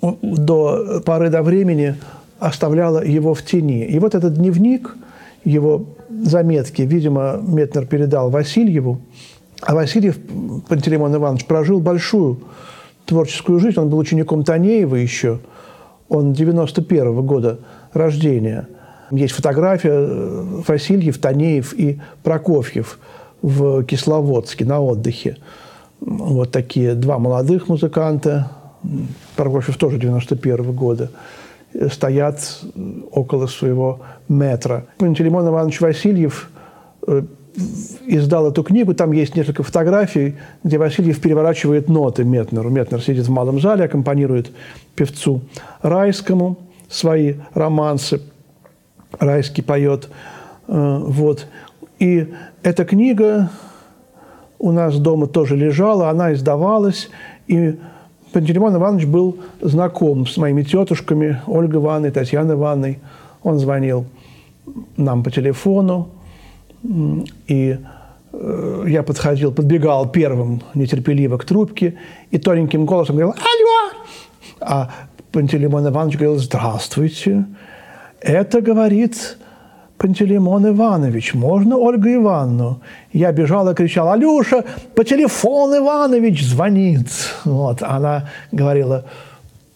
до 0.00 1.02
поры 1.04 1.30
до 1.30 1.42
времени 1.42 1.96
оставляло 2.38 3.04
его 3.04 3.34
в 3.34 3.42
тени. 3.44 3.84
И 3.84 3.98
вот 3.98 4.14
этот 4.14 4.34
дневник, 4.34 4.96
его 5.44 5.86
заметки, 6.08 6.82
видимо, 6.82 7.40
Метнер 7.42 7.86
передал 7.86 8.30
Васильеву, 8.30 9.00
а 9.62 9.74
Васильев, 9.74 10.18
Пантелеймон 10.68 11.14
Иванович, 11.14 11.46
прожил 11.46 11.80
большую 11.80 12.40
творческую 13.06 13.60
жизнь. 13.60 13.78
Он 13.78 13.88
был 13.88 13.98
учеником 13.98 14.42
Танеева 14.42 14.96
еще. 14.96 15.38
Он 16.08 16.32
91 16.32 17.08
-го 17.08 17.22
года 17.22 17.58
рождения. 17.92 18.68
Есть 19.12 19.34
фотография 19.34 19.92
э, 19.92 20.62
Васильев, 20.66 21.18
Танеев 21.18 21.74
и 21.74 22.00
Прокофьев 22.24 22.98
в 23.40 23.84
Кисловодске 23.84 24.64
на 24.64 24.80
отдыхе. 24.80 25.36
вот 26.00 26.50
такие 26.50 26.94
два 26.94 27.18
молодых 27.18 27.68
музыканта, 27.68 28.50
Прокофьев 29.36 29.76
тоже 29.76 29.98
91 29.98 30.72
года, 30.72 31.10
стоят 31.90 32.60
около 33.12 33.46
своего 33.46 34.00
метра. 34.28 34.86
Пантелеймон 34.98 35.46
Иванович 35.48 35.80
Васильев 35.80 36.50
э, 37.06 37.22
издал 38.06 38.50
эту 38.50 38.62
книгу, 38.62 38.94
там 38.94 39.12
есть 39.12 39.36
несколько 39.36 39.62
фотографий, 39.62 40.36
где 40.64 40.78
Васильев 40.78 41.20
переворачивает 41.20 41.88
ноты 41.88 42.24
Метнеру. 42.24 42.70
Метнер 42.70 43.00
сидит 43.00 43.26
в 43.26 43.30
малом 43.30 43.60
зале, 43.60 43.84
аккомпанирует 43.84 44.50
певцу 44.94 45.42
Райскому 45.82 46.58
свои 46.88 47.34
романсы. 47.54 48.22
Райский 49.18 49.62
поет. 49.62 50.08
Э, 50.68 50.98
вот. 51.04 51.46
И 51.98 52.28
эта 52.62 52.84
книга 52.84 53.50
у 54.58 54.72
нас 54.72 54.98
дома 54.98 55.26
тоже 55.26 55.56
лежала, 55.56 56.08
она 56.08 56.32
издавалась, 56.32 57.10
и 57.46 57.78
Пантелеймон 58.32 58.76
Иванович 58.76 59.06
был 59.06 59.38
знаком 59.60 60.26
с 60.26 60.36
моими 60.36 60.62
тетушками 60.62 61.42
Ольгой 61.46 61.80
Ивановной, 61.80 62.10
Татьяной 62.10 62.56
Ивановной. 62.56 62.98
Он 63.42 63.58
звонил 63.58 64.06
нам 64.96 65.22
по 65.22 65.30
телефону, 65.30 66.08
и 66.82 67.78
э, 68.32 68.84
я 68.88 69.02
подходил, 69.02 69.52
подбегал 69.52 70.08
первым 70.08 70.62
нетерпеливо 70.74 71.38
к 71.38 71.44
трубке 71.44 71.94
и 72.30 72.38
тоненьким 72.38 72.84
голосом 72.86 73.16
говорил 73.16 73.34
«Алло!» 73.34 74.04
А 74.60 74.90
Пантелеймон 75.30 75.88
Иванович 75.88 76.16
говорил 76.16 76.38
«Здравствуйте!» 76.38 77.44
Это, 78.22 78.60
говорит, 78.60 79.36
Пантелеймон 79.98 80.68
Иванович, 80.68 81.34
можно 81.34 81.76
Ольгу 81.76 82.08
Ивановну? 82.08 82.80
Я 83.12 83.32
бежал 83.32 83.68
и 83.70 83.74
кричал, 83.74 84.10
Алюша, 84.10 84.64
по 84.94 85.04
телефону 85.04 85.78
Иванович 85.78 86.44
звонит. 86.44 87.08
Вот, 87.44 87.82
она 87.82 88.28
говорила, 88.52 89.04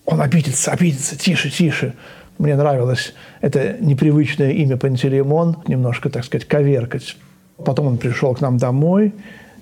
он 0.04 0.20
обидится, 0.20 0.70
обидится, 0.70 1.18
тише, 1.18 1.50
тише. 1.50 1.94
Мне 2.38 2.54
нравилось 2.54 3.14
это 3.40 3.76
непривычное 3.80 4.52
имя 4.52 4.76
Пантелеймон, 4.76 5.56
немножко, 5.66 6.10
так 6.10 6.24
сказать, 6.24 6.46
коверкать. 6.46 7.16
Потом 7.64 7.86
он 7.86 7.96
пришел 7.96 8.34
к 8.34 8.40
нам 8.40 8.58
домой, 8.58 9.14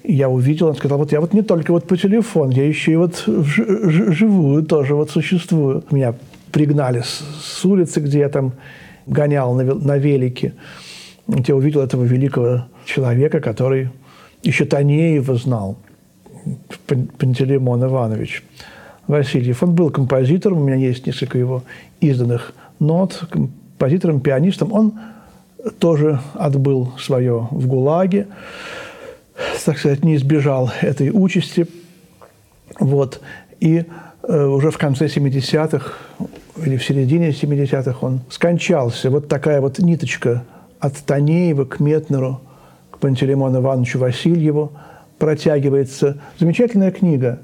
и 0.03 0.13
я 0.13 0.29
увидел, 0.29 0.69
он 0.69 0.75
сказал, 0.75 0.99
вот 0.99 1.13
я 1.13 1.21
вот 1.21 1.33
не 1.33 1.43
только 1.43 1.73
вот 1.73 1.87
по 1.87 1.97
телефону, 1.97 2.51
я 2.53 2.67
еще 2.67 2.93
и 2.93 2.97
вот 2.97 3.25
живую 3.27 4.65
тоже 4.65 4.95
вот 4.95 5.11
существую. 5.11 5.85
Меня 5.91 6.15
пригнали 6.51 7.01
с, 7.01 7.23
с 7.43 7.65
улицы, 7.65 8.01
где 8.01 8.21
я 8.21 8.29
там 8.29 8.53
гонял 9.07 9.55
на, 9.55 9.63
на 9.75 9.97
велике. 9.97 10.55
Я 11.29 11.55
увидел 11.55 11.81
этого 11.81 12.05
великого 12.05 12.67
человека, 12.85 13.41
который 13.41 13.91
еще 14.43 14.65
Танеева 14.65 15.37
знал, 15.37 15.79
Пантелеймон 16.87 17.85
Иванович 17.85 18.43
Васильев. 19.07 19.63
Он 19.63 19.75
был 19.75 19.91
композитором, 19.91 20.59
у 20.59 20.65
меня 20.65 20.77
есть 20.77 21.07
несколько 21.07 21.39
его 21.39 21.63
изданных 22.01 22.53
нот, 22.79 23.27
композитором, 23.31 24.21
пианистом. 24.21 24.73
Он 24.73 24.95
тоже 25.79 26.21
отбыл 26.35 26.93
свое 26.99 27.49
в 27.51 27.67
ГУЛАГе, 27.67 28.27
так 29.65 29.79
сказать, 29.79 30.05
не 30.05 30.17
избежал 30.17 30.71
этой 30.81 31.11
участи. 31.11 31.67
Вот. 32.79 33.21
И 33.61 33.85
э, 34.23 34.45
уже 34.45 34.71
в 34.71 34.79
конце 34.79 35.07
70-х 35.07 35.93
или 36.65 36.77
в 36.77 36.85
середине 36.85 37.31
70-х 37.31 37.99
он 38.01 38.21
скончался. 38.29 39.11
Вот 39.11 39.29
такая 39.29 39.61
вот 39.61 39.79
ниточка 39.79 40.45
от 40.79 40.97
Танеева 40.97 41.65
к 41.65 41.81
Метнеру, 41.81 42.41
к 42.91 42.99
Пантелеймону 42.99 43.61
Ивановичу 43.61 43.99
Васильеву 43.99 44.73
протягивается. 45.19 46.19
Замечательная 46.39 46.91
книга 46.91 47.41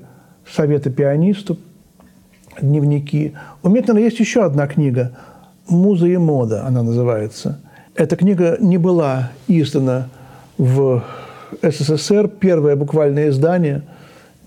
«Советы 0.51 0.91
пианисту», 0.91 1.59
дневники. 2.61 3.35
У 3.63 3.69
Метнера 3.69 3.99
есть 4.01 4.21
еще 4.21 4.45
одна 4.45 4.67
книга 4.67 5.13
«Муза 5.69 6.07
и 6.07 6.17
мода» 6.17 6.67
она 6.67 6.83
называется. 6.83 7.61
Эта 7.95 8.17
книга 8.17 8.57
не 8.61 8.79
была 8.79 9.31
издана 9.47 10.09
в 10.59 11.05
СССР. 11.63 12.29
Первое 12.29 12.77
буквальное 12.77 13.29
издание 13.29 13.83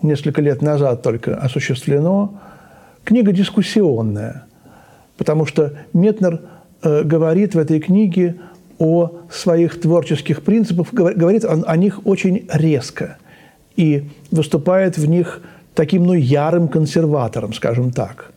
несколько 0.02 0.42
лет 0.42 0.62
назад 0.62 1.02
только 1.02 1.36
осуществлено. 1.36 2.40
Книга 3.04 3.32
дискуссионная, 3.32 4.46
потому 5.18 5.46
что 5.46 5.74
Метнер 5.94 6.42
э, 6.82 7.04
говорит 7.04 7.56
в 7.56 7.60
этой 7.60 7.80
книге 7.80 8.38
о 8.80 9.12
своих 9.30 9.80
творческих 9.80 10.44
принципах, 10.44 10.94
говорит 10.94 11.46
он 11.46 11.64
о 11.68 11.78
них 11.78 12.06
очень 12.06 12.48
резко 12.52 13.18
и 13.76 14.10
выступает 14.32 14.98
в 14.98 15.08
них 15.08 15.42
таким 15.76 16.04
ну, 16.06 16.14
ярым 16.14 16.68
консерватором, 16.68 17.54
скажем 17.54 17.92
так. 17.92 18.32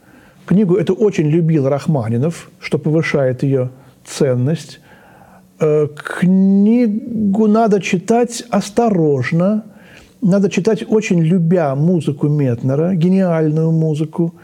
Книгу 0.46 0.77
эту 0.77 0.94
очень 0.94 1.29
любил 1.29 1.68
Рахманинов, 1.68 2.51
что 2.61 2.79
повышает 2.79 3.42
ее 3.42 3.70
ценность. 4.05 4.81
Э, 5.59 5.88
книгу 5.88 7.46
надо 7.46 7.81
читать 7.81 8.44
осторожно, 8.51 9.64
надо 10.22 10.51
читать 10.51 10.85
очень 10.88 11.20
любя 11.20 11.75
музыку 11.75 12.29
Метнера, 12.29 12.94
гениальную 12.94 13.72
музыку, 13.72 14.35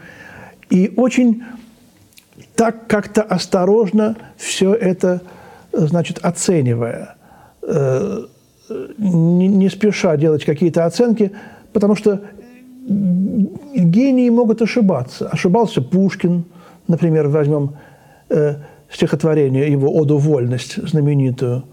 и 0.69 0.91
очень 0.95 1.43
так 2.55 2.87
как-то 2.87 3.21
осторожно 3.21 4.15
все 4.37 4.73
это, 4.73 5.21
значит, 5.71 6.19
оценивая, 6.21 7.15
э, 7.61 8.25
не, 8.97 9.47
не 9.47 9.69
спеша 9.69 10.17
делать 10.17 10.45
какие-то 10.45 10.85
оценки, 10.85 11.31
потому 11.71 11.95
что 11.95 12.21
гении 12.87 14.29
могут 14.29 14.61
ошибаться. 14.61 15.27
Ошибался 15.27 15.81
Пушкин, 15.81 16.45
например, 16.87 17.27
возьмем 17.27 17.75
э, 18.29 18.55
стихотворение 18.91 19.71
его 19.71 19.93
«Оду 19.95 20.17
вольность» 20.17 20.75
знаменитую. 20.87 21.63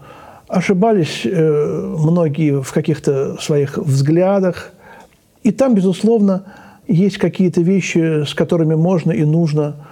Ошибались 0.47 1.21
э, 1.25 1.95
многие 1.97 2.61
в 2.61 2.71
каких-то 2.71 3.37
своих 3.41 3.77
взглядах. 3.77 4.73
И 5.43 5.51
там, 5.51 5.75
безусловно, 5.75 6.43
есть 6.87 7.17
какие-то 7.17 7.61
вещи, 7.61 8.25
с 8.25 8.33
которыми 8.33 8.75
можно 8.75 9.11
и 9.11 9.23
нужно 9.23 9.87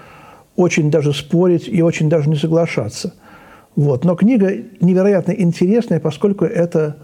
очень 0.55 0.91
даже 0.91 1.13
спорить 1.13 1.67
и 1.67 1.81
очень 1.81 2.09
даже 2.09 2.29
не 2.29 2.35
соглашаться. 2.35 3.13
Вот. 3.75 4.03
Но 4.03 4.15
книга 4.15 4.51
невероятно 4.81 5.31
интересная, 5.31 6.01
поскольку 6.01 6.43
это 6.43 6.97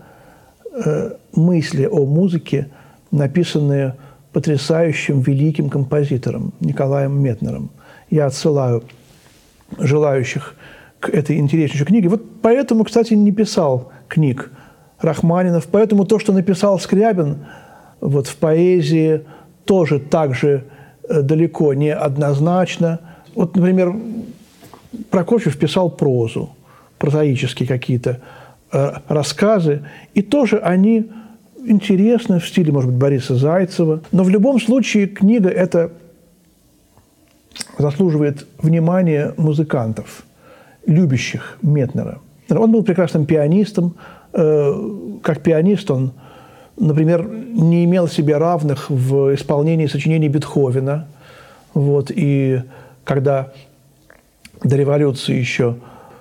э, 0.73 1.13
мысли 1.34 1.86
о 1.86 2.06
музыке, 2.06 2.67
написанные 3.12 3.96
потрясающим 4.34 5.22
великим 5.22 5.70
композитором 5.70 6.54
Николаем 6.60 7.22
Метнером. 7.22 7.70
Я 8.10 8.26
отсылаю 8.26 8.84
желающих 9.78 10.56
к 11.00 11.10
этой 11.10 11.38
интереснейшей 11.38 11.86
книге. 11.86 12.10
Вот 12.10 12.24
поэтому, 12.41 12.84
кстати, 12.84 13.13
не 13.13 13.32
писал 13.32 13.91
книг 14.08 14.52
Рахманинов, 15.00 15.68
поэтому 15.68 16.06
то, 16.06 16.20
что 16.20 16.34
написал 16.34 16.80
Скрябин 16.80 17.46
вот 18.02 18.28
в 18.28 18.36
поэзии, 18.36 19.22
тоже 19.65 20.00
так 20.00 20.36
же 20.36 20.65
э, 21.08 21.22
далеко 21.22 21.74
не 21.74 21.94
однозначно. 21.94 23.00
Вот, 23.36 23.56
например, 23.56 23.96
Прокофьев 25.10 25.58
писал 25.58 25.89
прозу, 25.89 26.50
прозаические 26.98 27.68
какие-то 27.68 28.22
э, 28.72 28.94
рассказы, 29.08 29.84
и 30.13 30.22
тоже 30.22 30.58
они 30.60 31.10
интересно, 31.67 32.39
в 32.39 32.47
стиле, 32.47 32.71
может 32.71 32.91
быть, 32.91 32.99
Бориса 32.99 33.36
Зайцева. 33.36 34.01
Но 34.12 34.23
в 34.23 34.30
любом 34.30 34.60
случае 34.60 35.08
книга 35.08 35.49
эта 35.49 35.91
заслуживает 37.78 38.45
внимания 38.60 39.34
музыкантов, 39.38 40.23
любящих 40.86 41.58
Метнера. 41.62 42.19
Он 42.49 42.71
был 42.71 42.84
прекрасным 42.84 43.25
пианистом. 43.25 43.95
Э, 44.34 44.73
как 45.23 45.41
пианист 45.41 45.89
он, 45.89 46.12
например, 46.78 47.28
не 47.28 47.86
имел 47.86 48.08
себе 48.08 48.38
равных 48.38 48.89
в 48.89 49.34
исполнении 49.34 49.88
сочинений 49.88 50.30
Бетховена. 50.30 51.08
Вот, 51.73 52.12
и 52.13 52.62
когда 53.04 53.51
до 54.63 54.75
революции 54.75 55.36
еще 55.36 55.78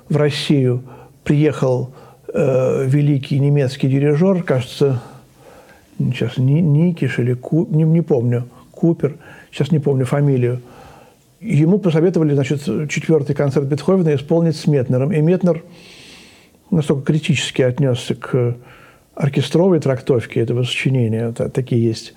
в 0.08 0.16
Россию 0.16 0.82
приехал 1.22 1.92
э, 2.32 2.84
великий 2.86 3.38
немецкий 3.38 3.88
дирижер, 3.88 4.42
кажется, 4.42 5.00
сейчас 5.98 6.38
Никиш 6.38 7.18
или 7.18 7.34
Ку, 7.34 7.66
не, 7.70 7.84
не 7.84 8.02
помню, 8.02 8.48
Купер, 8.70 9.16
сейчас 9.50 9.70
не 9.70 9.78
помню 9.78 10.04
фамилию, 10.04 10.60
ему 11.40 11.78
посоветовали, 11.78 12.34
значит, 12.34 12.62
четвертый 12.90 13.34
концерт 13.34 13.66
Бетховена 13.66 14.14
исполнить 14.14 14.56
с 14.56 14.66
Метнером. 14.66 15.12
И 15.12 15.20
Метнер 15.20 15.62
настолько 16.70 17.04
критически 17.12 17.62
отнесся 17.62 18.14
к 18.14 18.56
оркестровой 19.14 19.78
трактовке 19.80 20.40
этого 20.40 20.64
сочинения, 20.64 21.32
такие 21.32 21.82
есть 21.82 22.14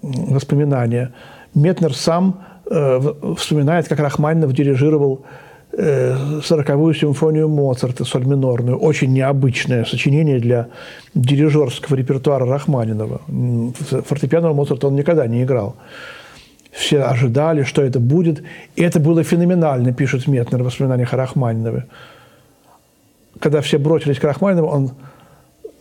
воспоминания. 0.00 1.12
Метнер 1.54 1.94
сам 1.94 2.44
э, 2.70 3.34
вспоминает, 3.36 3.88
как 3.88 3.98
Рахманинов 3.98 4.52
дирижировал 4.52 5.24
сороковую 5.78 6.92
симфонию 6.92 7.48
Моцарта, 7.48 8.04
соль 8.04 8.24
минорную. 8.26 8.76
Очень 8.78 9.12
необычное 9.12 9.84
сочинение 9.84 10.40
для 10.40 10.66
дирижерского 11.14 11.94
репертуара 11.94 12.46
Рахманинова. 12.46 13.20
Фортепиано 14.04 14.52
Моцарта 14.52 14.88
он 14.88 14.96
никогда 14.96 15.26
не 15.28 15.44
играл. 15.44 15.76
Все 16.72 17.02
ожидали, 17.02 17.62
что 17.62 17.82
это 17.82 18.00
будет. 18.00 18.42
И 18.74 18.82
это 18.82 18.98
было 18.98 19.22
феноменально, 19.22 19.92
пишет 19.92 20.26
Метнер 20.26 20.62
в 20.62 20.64
воспоминаниях 20.66 21.14
о 21.14 21.16
Рахманинове. 21.16 21.86
Когда 23.38 23.60
все 23.60 23.78
бросились 23.78 24.18
к 24.18 24.24
Рахманинову, 24.24 24.68
он 24.68 24.90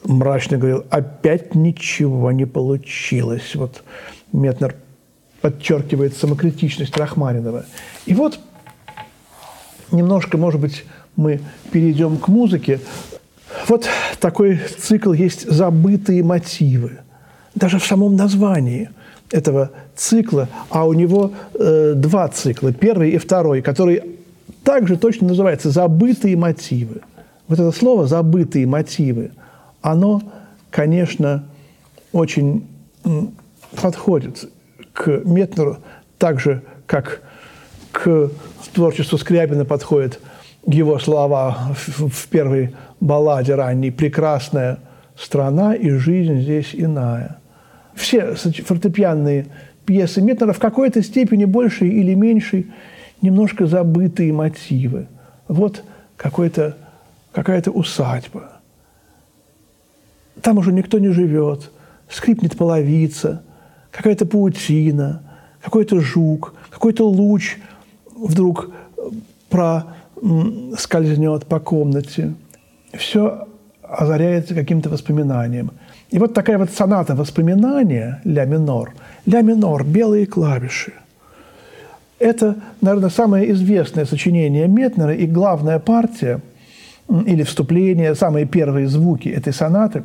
мрачно 0.03 0.57
говорил, 0.57 0.85
опять 0.91 1.55
ничего 1.55 2.31
не 2.31 2.45
получилось. 2.45 3.55
Вот 3.55 3.83
Метнер 4.31 4.75
подчеркивает 5.41 6.15
самокритичность 6.15 6.95
Рахманинова. 6.97 7.65
И 8.05 8.13
вот 8.13 8.39
немножко, 9.91 10.37
может 10.37 10.59
быть, 10.59 10.85
мы 11.15 11.41
перейдем 11.71 12.17
к 12.17 12.27
музыке. 12.27 12.79
Вот 13.67 13.87
такой 14.19 14.59
цикл 14.79 15.13
есть 15.13 15.49
«Забытые 15.49 16.23
мотивы». 16.23 16.99
Даже 17.55 17.79
в 17.79 17.85
самом 17.85 18.15
названии 18.15 18.89
этого 19.31 19.71
цикла, 19.95 20.47
а 20.69 20.87
у 20.87 20.93
него 20.93 21.31
э, 21.53 21.93
два 21.95 22.27
цикла, 22.27 22.71
первый 22.71 23.11
и 23.11 23.17
второй, 23.17 23.61
который 23.61 24.03
также 24.63 24.97
точно 24.97 25.27
называется 25.27 25.71
«Забытые 25.71 26.37
мотивы». 26.37 27.01
Вот 27.47 27.59
это 27.59 27.71
слово 27.71 28.07
«забытые 28.07 28.67
мотивы», 28.67 29.31
оно, 29.81 30.21
конечно, 30.69 31.45
очень 32.11 32.67
подходит 33.81 34.49
к 34.93 35.21
Метнеру 35.23 35.77
так 36.17 36.39
же, 36.39 36.61
как 36.85 37.21
к 37.97 38.29
творчеству 38.73 39.17
Скрябина 39.17 39.65
подходят 39.65 40.19
его 40.67 40.99
слова 40.99 41.73
в 41.97 42.27
первой 42.27 42.75
балладе 42.99 43.55
ранней 43.55 43.89
«Прекрасная 43.89 44.77
страна 45.15 45.73
и 45.73 45.89
жизнь 45.89 46.41
здесь 46.41 46.69
иная». 46.73 47.37
Все 47.95 48.35
фортепианные 48.35 49.47
пьесы 49.85 50.21
Метнера 50.21 50.53
в 50.53 50.59
какой-то 50.59 51.01
степени 51.01 51.45
большей 51.45 51.89
или 51.89 52.13
меньшей 52.13 52.67
немножко 53.23 53.65
забытые 53.65 54.31
мотивы. 54.31 55.07
Вот 55.47 55.83
какой-то, 56.17 56.77
какая-то 57.31 57.71
усадьба. 57.71 58.51
Там 60.43 60.59
уже 60.59 60.71
никто 60.71 60.99
не 60.99 61.09
живет, 61.09 61.71
скрипнет 62.09 62.55
половица, 62.57 63.41
какая-то 63.89 64.27
паутина, 64.27 65.23
какой-то 65.61 65.99
жук, 65.99 66.53
какой-то 66.69 67.09
луч 67.09 67.57
вдруг 68.17 68.69
проскользнет 69.49 71.45
по 71.45 71.59
комнате. 71.59 72.33
Все 72.93 73.47
озаряется 73.81 74.53
каким-то 74.53 74.89
воспоминанием. 74.89 75.71
И 76.09 76.19
вот 76.19 76.33
такая 76.33 76.57
вот 76.57 76.71
соната 76.71 77.15
воспоминания 77.15 78.21
ля 78.23 78.45
минор. 78.45 78.93
Ля 79.25 79.41
минор, 79.41 79.83
белые 79.85 80.25
клавиши. 80.25 80.93
Это, 82.19 82.55
наверное, 82.81 83.09
самое 83.09 83.51
известное 83.51 84.05
сочинение 84.05 84.67
Метнера 84.67 85.13
и 85.13 85.27
главная 85.27 85.79
партия 85.79 86.41
или 87.09 87.43
вступление, 87.43 88.15
самые 88.15 88.45
первые 88.45 88.87
звуки 88.87 89.29
этой 89.29 89.53
сонаты, 89.53 90.03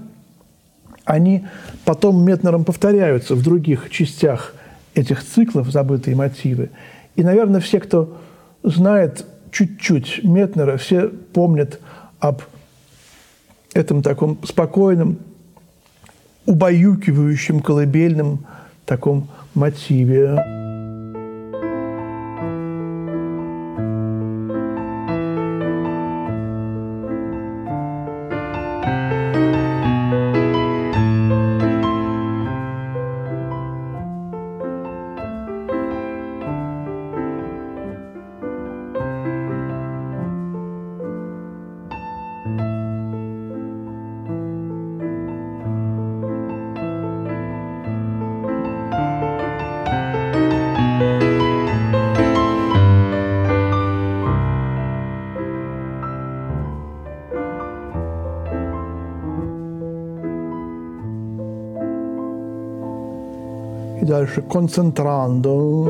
они 1.04 1.46
потом 1.84 2.24
Метнером 2.24 2.64
повторяются 2.64 3.34
в 3.34 3.42
других 3.42 3.90
частях 3.90 4.54
этих 4.94 5.24
циклов 5.24 5.70
«Забытые 5.70 6.14
мотивы». 6.14 6.70
И, 7.16 7.22
наверное, 7.22 7.60
все, 7.60 7.80
кто 7.80 8.18
знает 8.62 9.24
чуть-чуть 9.50 10.24
Метнера, 10.24 10.76
все 10.76 11.08
помнят 11.08 11.80
об 12.18 12.42
этом 13.74 14.02
таком 14.02 14.38
спокойном, 14.44 15.18
убаюкивающем, 16.46 17.60
колыбельном 17.60 18.46
таком 18.86 19.28
мотиве. 19.54 20.61
Дальше 64.12 64.42
концентрандо. 64.42 65.88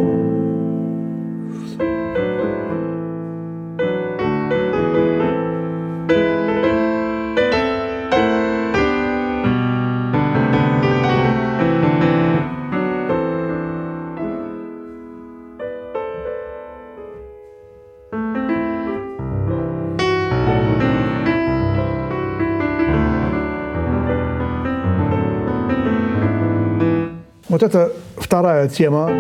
Вот 27.49 27.63
это 27.63 27.92
вторая 28.33 28.67
тема. 28.67 29.11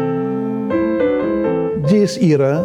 Диес 1.87 2.16
Ира. 2.18 2.64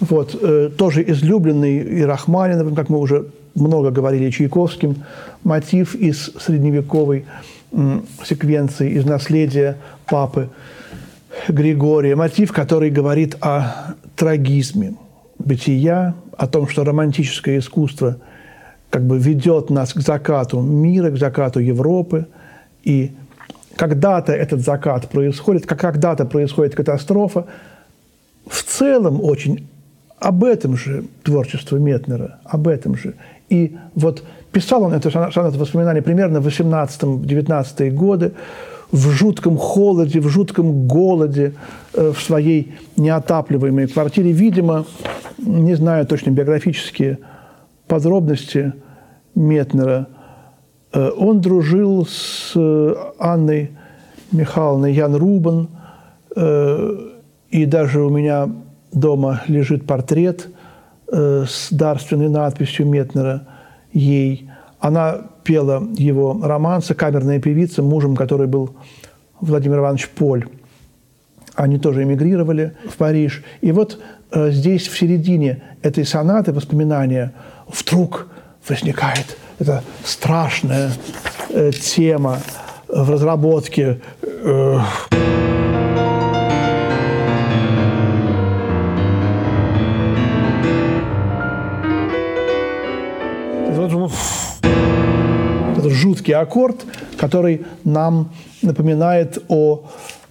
Вот, 0.00 0.38
э, 0.38 0.68
тоже 0.76 1.02
излюбленный 1.10 1.78
и 1.78 2.02
Рахманиновым, 2.02 2.74
как 2.74 2.90
мы 2.90 2.98
уже 2.98 3.28
много 3.54 3.90
говорили, 3.90 4.28
Чайковским, 4.28 4.96
мотив 5.44 5.94
из 5.94 6.34
средневековой 6.38 7.24
э, 7.72 8.00
секвенции, 8.22 8.90
из 8.90 9.06
наследия 9.06 9.78
папы 10.06 10.50
Григория. 11.48 12.14
Мотив, 12.14 12.52
который 12.52 12.90
говорит 12.90 13.38
о 13.40 13.94
трагизме 14.14 14.92
бытия, 15.38 16.14
о 16.36 16.46
том, 16.46 16.68
что 16.68 16.84
романтическое 16.84 17.60
искусство 17.60 18.18
как 18.90 19.06
бы 19.06 19.18
ведет 19.18 19.70
нас 19.70 19.94
к 19.94 20.00
закату 20.02 20.60
мира, 20.60 21.10
к 21.10 21.16
закату 21.16 21.60
Европы, 21.60 22.26
и 22.84 23.12
когда-то 23.80 24.32
этот 24.32 24.60
закат 24.60 25.08
происходит, 25.08 25.64
как 25.64 25.80
когда-то 25.80 26.26
происходит 26.26 26.74
катастрофа. 26.74 27.46
В 28.46 28.62
целом 28.62 29.24
очень 29.24 29.68
об 30.18 30.44
этом 30.44 30.76
же 30.76 31.04
творчество 31.22 31.78
Метнера, 31.78 32.40
об 32.44 32.68
этом 32.68 32.94
же. 32.94 33.14
И 33.48 33.78
вот 33.94 34.22
писал 34.52 34.82
он 34.82 34.92
это, 34.92 35.08
это 35.08 35.58
воспоминание 35.58 36.02
примерно 36.02 36.40
в 36.40 36.46
18-19 36.46 37.90
годы, 37.92 38.32
в 38.92 39.12
жутком 39.12 39.56
холоде, 39.56 40.20
в 40.20 40.28
жутком 40.28 40.86
голоде, 40.86 41.54
э, 41.94 42.12
в 42.14 42.20
своей 42.20 42.74
неотапливаемой 42.98 43.86
квартире. 43.88 44.32
Видимо, 44.32 44.84
не 45.38 45.74
знаю 45.74 46.06
точно 46.06 46.32
биографические 46.32 47.18
подробности 47.86 48.74
Метнера– 49.34 50.06
он 50.92 51.40
дружил 51.40 52.04
с 52.06 52.52
э, 52.56 52.94
Анной 53.18 53.70
Михайловной 54.32 54.92
Ян 54.92 55.14
Рубан, 55.14 55.68
э, 56.34 56.96
и 57.50 57.64
даже 57.64 58.02
у 58.02 58.10
меня 58.10 58.48
дома 58.92 59.42
лежит 59.46 59.86
портрет 59.86 60.48
с 61.12 61.72
дарственной 61.72 62.28
надписью 62.28 62.86
Метнера 62.86 63.48
ей. 63.92 64.48
Она 64.78 65.18
пела 65.42 65.82
его 65.96 66.40
романсы 66.40 66.94
«Камерная 66.94 67.40
певица», 67.40 67.82
мужем 67.82 68.14
который 68.14 68.46
был 68.46 68.76
Владимир 69.40 69.78
Иванович 69.78 70.08
Поль. 70.10 70.46
Они 71.56 71.78
тоже 71.78 72.04
эмигрировали 72.04 72.76
в 72.88 72.96
Париж. 72.96 73.42
И 73.60 73.72
вот 73.72 74.00
здесь, 74.32 74.86
в 74.86 74.96
середине 74.96 75.62
этой 75.82 76.04
сонаты 76.04 76.52
воспоминания, 76.52 77.32
вдруг 77.66 78.28
возникает 78.68 79.36
эта 79.58 79.82
страшная 80.04 80.92
э, 81.50 81.70
тема 81.72 82.40
в 82.88 83.10
разработке. 83.10 84.00
Э, 84.22 84.80
этот 95.80 95.92
жуткий 95.92 96.34
аккорд, 96.34 96.84
который 97.16 97.66
нам 97.84 98.32
напоминает 98.62 99.42
о 99.48 99.84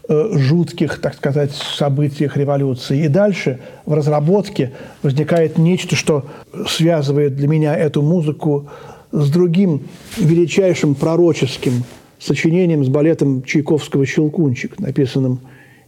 жутких, 0.09 0.99
так 0.99 1.13
сказать, 1.13 1.51
событиях 1.51 2.35
революции. 2.35 3.05
И 3.05 3.07
дальше 3.07 3.59
в 3.85 3.93
разработке 3.93 4.71
возникает 5.03 5.59
нечто, 5.59 5.95
что 5.95 6.25
связывает 6.67 7.35
для 7.35 7.47
меня 7.47 7.77
эту 7.77 8.01
музыку 8.01 8.67
с 9.11 9.29
другим 9.29 9.83
величайшим 10.17 10.95
пророческим 10.95 11.83
сочинением, 12.17 12.83
с 12.83 12.87
балетом 12.89 13.43
Чайковского 13.43 14.03
«Щелкунчик», 14.05 14.79
написанным 14.79 15.41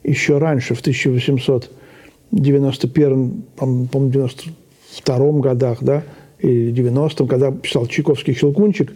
еще 0.03 0.38
раньше, 0.38 0.75
в 0.75 0.81
1891, 0.81 3.43
по-моему, 3.55 3.88
92 3.91 5.31
годах, 5.39 5.79
да, 5.81 6.03
или 6.39 6.71
90-м, 6.71 7.27
когда 7.27 7.51
писал 7.51 7.88
Чайковский 7.88 8.36
«Щелкунчик», 8.36 8.93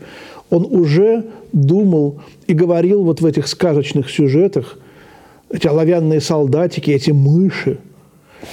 он 0.49 0.65
уже 0.69 1.25
думал 1.51 2.21
и 2.47 2.53
говорил 2.53 3.03
вот 3.03 3.19
в 3.21 3.25
этих 3.25 3.47
сказочных 3.47 4.11
сюжетах, 4.11 4.77
эти 5.49 5.67
оловянные 5.67 6.21
солдатики, 6.21 6.91
эти 6.91 7.11
мыши. 7.11 7.79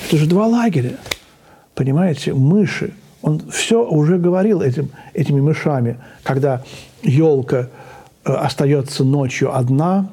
Это 0.07 0.17
же 0.17 0.27
два 0.27 0.47
лагеря, 0.47 0.97
понимаете, 1.75 2.35
мыши. 2.35 2.93
Он 3.23 3.41
все 3.51 3.85
уже 3.85 4.19
говорил 4.19 4.63
этим, 4.63 4.91
этими 5.15 5.41
мышами, 5.41 5.99
когда 6.25 6.63
елка 7.03 7.69
э, 8.25 8.33
остается 8.33 9.05
ночью 9.05 9.57
одна, 9.57 10.11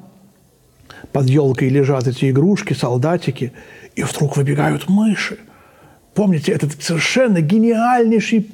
под 1.11 1.27
елкой 1.27 1.69
лежат 1.69 2.07
эти 2.07 2.29
игрушки, 2.29 2.73
солдатики, 2.73 3.51
и 3.95 4.03
вдруг 4.03 4.37
выбегают 4.37 4.87
мыши. 4.89 5.39
Помните 6.13 6.51
этот 6.51 6.81
совершенно 6.83 7.41
гениальнейший 7.41 8.49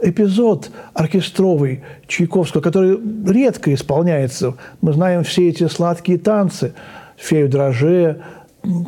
эпизод 0.00 0.70
оркестровый 0.94 1.82
Чайковского, 2.06 2.60
который 2.60 2.98
редко 3.26 3.72
исполняется. 3.74 4.54
Мы 4.80 4.92
знаем 4.92 5.24
все 5.24 5.48
эти 5.48 5.66
сладкие 5.68 6.18
танцы. 6.18 6.74
Фею 7.22 7.48
дроже, 7.48 8.20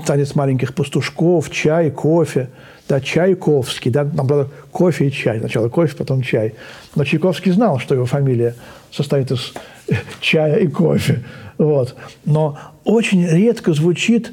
танец 0.07 0.35
маленьких 0.35 0.75
пастушков, 0.75 1.51
чай, 1.51 1.91
кофе. 1.91 2.49
Да, 2.89 3.01
Чайковский, 3.01 3.91
да, 3.91 4.05
нам 4.05 4.27
было 4.27 4.51
кофе 4.71 5.07
и 5.07 5.13
чай. 5.13 5.39
Сначала 5.39 5.69
кофе, 5.69 5.95
потом 5.97 6.21
чай. 6.21 6.55
Но 6.97 7.05
Чайковский 7.05 7.53
знал, 7.53 7.79
что 7.79 7.95
его 7.95 8.07
фамилия 8.07 8.57
состоит 8.91 9.31
из 9.31 9.55
чая 10.21 10.57
и 10.57 10.67
кофе. 10.67 11.23
Вот. 11.59 11.95
Но 12.25 12.59
очень 12.85 13.25
редко 13.25 13.73
звучит 13.73 14.33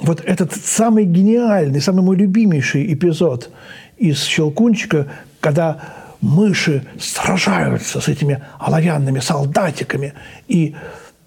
вот 0.00 0.20
этот 0.20 0.54
самый 0.54 1.04
гениальный, 1.06 1.80
самый 1.80 2.02
мой 2.02 2.16
любимейший 2.16 2.92
эпизод 2.92 3.50
из 3.96 4.22
«Щелкунчика», 4.22 5.08
когда 5.40 5.80
мыши 6.20 6.84
сражаются 7.00 8.00
с 8.00 8.08
этими 8.08 8.42
оловянными 8.58 9.20
солдатиками, 9.20 10.12
и 10.46 10.76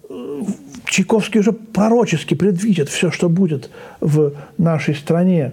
э, 0.08 0.42
Чайковский 0.92 1.40
уже 1.40 1.52
пророчески 1.52 2.34
предвидит 2.34 2.90
все, 2.90 3.10
что 3.10 3.30
будет 3.30 3.70
в 4.02 4.32
нашей 4.58 4.94
стране. 4.94 5.52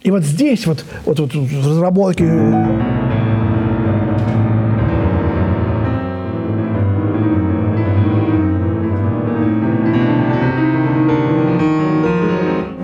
И 0.00 0.10
вот 0.10 0.22
здесь 0.22 0.66
вот, 0.66 0.86
вот, 1.04 1.20
вот 1.20 1.34
в 1.34 1.68
разработке 1.68 2.24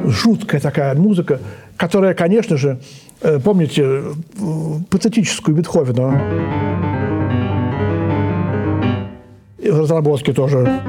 жуткая 0.05 0.61
такая 0.61 0.95
музыка, 0.97 1.41
которая, 1.79 2.13
конечно 2.13 2.59
же, 2.59 2.79
э, 3.23 3.41
помните 3.43 3.83
э, 3.83 4.13
патетическую 4.91 5.57
Бетховена, 5.57 6.21
в 9.59 9.81
разработке 9.81 10.35
тоже 10.35 10.83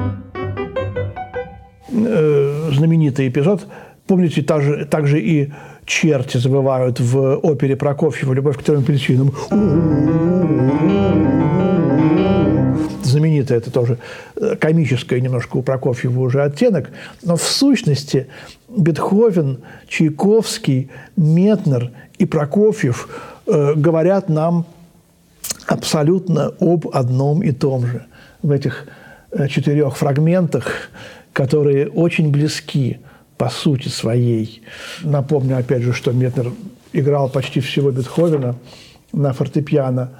э, 1.90 2.70
знаменитый 2.72 3.28
эпизод. 3.28 3.66
Помните, 4.06 4.42
также, 4.42 4.86
также 4.86 5.20
и 5.20 5.52
черти 5.84 6.38
забывают 6.38 7.00
в 7.00 7.36
опере 7.42 7.76
Прокофьева 7.76 8.32
«Любовь 8.32 8.58
к 8.58 8.62
трем 8.62 8.84
причинам». 8.84 9.32
Знаменитое 13.02 13.58
это 13.58 13.70
тоже 13.70 13.98
комическое 14.60 15.20
немножко 15.20 15.56
у 15.56 15.62
Прокофьева 15.62 16.20
уже 16.20 16.42
оттенок. 16.42 16.90
Но 17.22 17.36
в 17.36 17.42
сущности 17.42 18.28
Бетховен, 18.68 19.60
Чайковский, 19.88 20.90
Метнер 21.16 21.90
и 22.18 22.26
Прокофьев 22.26 23.08
э, 23.46 23.74
говорят 23.74 24.28
нам 24.28 24.66
абсолютно 25.66 26.52
об 26.60 26.88
одном 26.88 27.42
и 27.42 27.52
том 27.52 27.86
же. 27.86 28.04
В 28.42 28.50
этих 28.50 28.86
э, 29.30 29.48
четырех 29.48 29.96
фрагментах, 29.96 30.90
которые 31.38 31.88
очень 31.88 32.30
близки 32.30 32.98
по 33.36 33.48
сути 33.48 33.88
своей. 33.88 34.62
Напомню, 35.02 35.56
опять 35.56 35.82
же, 35.82 35.92
что 35.92 36.12
Метнер 36.12 36.52
играл 36.92 37.30
почти 37.30 37.60
всего 37.60 37.90
Бетховена 37.90 38.56
на 39.12 39.32
фортепиано. 39.32 40.10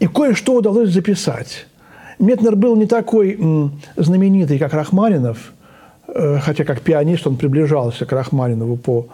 И 0.00 0.06
кое-что 0.06 0.54
удалось 0.54 0.90
записать. 0.90 1.66
Метнер 2.18 2.56
был 2.56 2.76
не 2.76 2.86
такой 2.86 3.38
знаменитый, 3.96 4.58
как 4.58 4.72
Рахманинов– 4.72 5.52
Э, 6.08 6.38
хотя 6.40 6.64
как 6.64 6.80
пианист 6.80 7.26
он 7.26 7.36
приближался 7.36 8.06
к 8.06 8.12
Рахманинову 8.12 8.76
по 8.76 9.08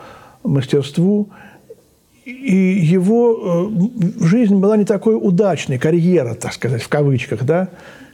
мастерству, 0.44 1.28
и 2.24 2.54
его 2.54 3.70
э, 4.20 4.24
жизнь 4.24 4.56
была 4.56 4.76
не 4.76 4.84
такой 4.84 5.16
удачной, 5.16 5.78
карьера, 5.78 6.34
так 6.34 6.52
сказать, 6.52 6.82
в 6.82 6.88
кавычках, 6.88 7.44
да. 7.44 7.68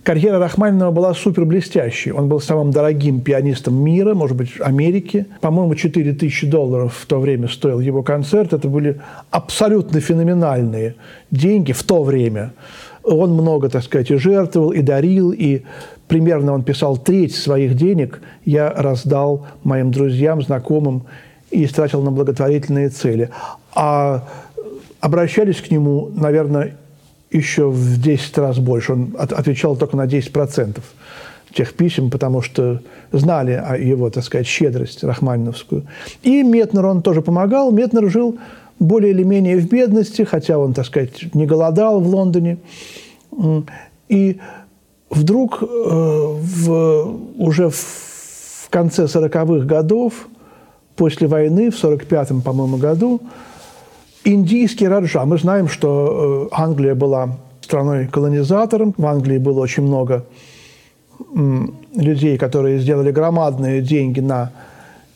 Карьера 0.08 0.38
Рахманинова 0.38 0.90
была 0.90 1.12
супер 1.12 1.44
блестящей. 1.44 2.12
Он 2.12 2.30
был 2.30 2.40
самым 2.40 2.70
дорогим 2.70 3.20
пианистом 3.20 3.74
мира, 3.74 4.14
может 4.14 4.38
быть, 4.38 4.52
Америки. 4.58 5.26
По-моему, 5.42 5.74
4 5.74 6.14
тысячи 6.14 6.46
долларов 6.46 6.96
в 6.98 7.04
то 7.04 7.20
время 7.20 7.46
стоил 7.46 7.78
его 7.78 8.02
концерт. 8.02 8.54
Это 8.54 8.68
были 8.68 9.02
абсолютно 9.30 10.00
феноменальные 10.00 10.94
деньги 11.30 11.72
в 11.72 11.82
то 11.82 12.02
время. 12.02 12.54
Он 13.02 13.34
много, 13.34 13.68
так 13.68 13.82
сказать, 13.82 14.10
и 14.10 14.16
жертвовал, 14.16 14.70
и 14.70 14.80
дарил, 14.80 15.30
и 15.30 15.64
примерно 16.06 16.54
он 16.54 16.62
писал 16.62 16.96
треть 16.96 17.36
своих 17.36 17.74
денег 17.74 18.22
я 18.46 18.72
раздал 18.74 19.46
моим 19.62 19.90
друзьям, 19.90 20.40
знакомым 20.40 21.02
и 21.50 21.66
истратил 21.66 22.00
на 22.00 22.12
благотворительные 22.12 22.88
цели. 22.88 23.28
А 23.74 24.26
обращались 25.00 25.60
к 25.60 25.70
нему, 25.70 26.08
наверное, 26.14 26.78
еще 27.30 27.70
в 27.70 28.00
10 28.00 28.38
раз 28.38 28.58
больше. 28.58 28.92
Он 28.92 29.16
отвечал 29.18 29.76
только 29.76 29.96
на 29.96 30.06
10% 30.06 30.80
тех 31.54 31.74
писем, 31.74 32.10
потому 32.10 32.42
что 32.42 32.80
знали 33.12 33.52
о 33.52 33.76
его, 33.76 34.10
так 34.10 34.24
сказать, 34.24 34.46
щедрость 34.46 35.02
рахманиновскую. 35.02 35.86
И 36.22 36.42
Метнер 36.42 36.86
он 36.86 37.02
тоже 37.02 37.22
помогал. 37.22 37.72
Метнер 37.72 38.10
жил 38.10 38.38
более 38.78 39.12
или 39.12 39.22
менее 39.22 39.58
в 39.58 39.68
бедности, 39.68 40.22
хотя 40.22 40.58
он, 40.58 40.74
так 40.74 40.86
сказать, 40.86 41.34
не 41.34 41.46
голодал 41.46 42.00
в 42.00 42.08
Лондоне. 42.08 42.58
И 44.08 44.38
вдруг 45.10 45.62
э, 45.62 45.66
в, 45.66 47.16
уже 47.36 47.70
в 47.70 48.68
конце 48.70 49.04
40-х 49.04 49.64
годов, 49.64 50.28
после 50.96 51.28
войны, 51.28 51.70
в 51.70 51.82
45-м, 51.82 52.42
по-моему, 52.42 52.76
году, 52.76 53.20
индийский 54.32 54.88
раджа, 54.88 55.24
мы 55.24 55.38
знаем, 55.38 55.68
что 55.68 56.48
э, 56.50 56.54
Англия 56.54 56.94
была 56.94 57.38
страной-колонизатором, 57.60 58.94
в 58.96 59.06
Англии 59.06 59.38
было 59.38 59.60
очень 59.60 59.82
много 59.82 60.24
людей, 61.94 62.38
которые 62.38 62.78
сделали 62.78 63.10
громадные 63.10 63.82
деньги 63.82 64.20
на 64.20 64.52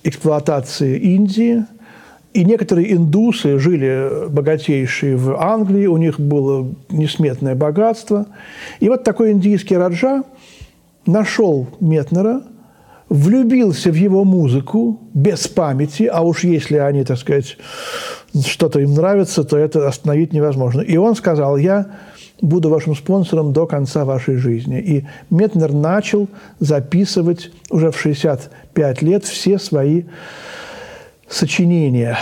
эксплуатации 0.02 0.98
Индии– 0.98 1.64
и 2.32 2.44
некоторые 2.44 2.94
индусы 2.94 3.58
жили 3.58 4.28
богатейшие 4.30 5.16
в 5.16 5.38
Англии, 5.38 5.86
у 5.86 5.98
них 5.98 6.18
было 6.18 6.66
несметное 6.90 7.54
богатство. 7.54 8.26
И 8.80 8.88
вот 8.88 9.04
такой 9.04 9.32
индийский 9.32 9.76
раджа 9.76 10.22
нашел 11.04 11.66
Метнера, 11.80 12.42
влюбился 13.12 13.90
в 13.90 13.94
его 13.94 14.24
музыку 14.24 14.98
без 15.12 15.46
памяти, 15.46 16.04
а 16.04 16.22
уж 16.22 16.44
если 16.44 16.78
они, 16.78 17.04
так 17.04 17.18
сказать, 17.18 17.58
что-то 18.46 18.80
им 18.80 18.94
нравится, 18.94 19.44
то 19.44 19.58
это 19.58 19.86
остановить 19.86 20.32
невозможно. 20.32 20.80
И 20.80 20.96
он 20.96 21.14
сказал, 21.14 21.58
я 21.58 21.86
буду 22.40 22.70
вашим 22.70 22.96
спонсором 22.96 23.52
до 23.52 23.66
конца 23.66 24.06
вашей 24.06 24.36
жизни. 24.36 24.80
И 24.80 25.06
Метнер 25.28 25.72
начал 25.72 26.26
записывать 26.58 27.50
уже 27.70 27.90
в 27.90 27.98
65 27.98 29.02
лет 29.02 29.24
все 29.24 29.58
свои 29.58 30.04
сочинения. 31.28 32.16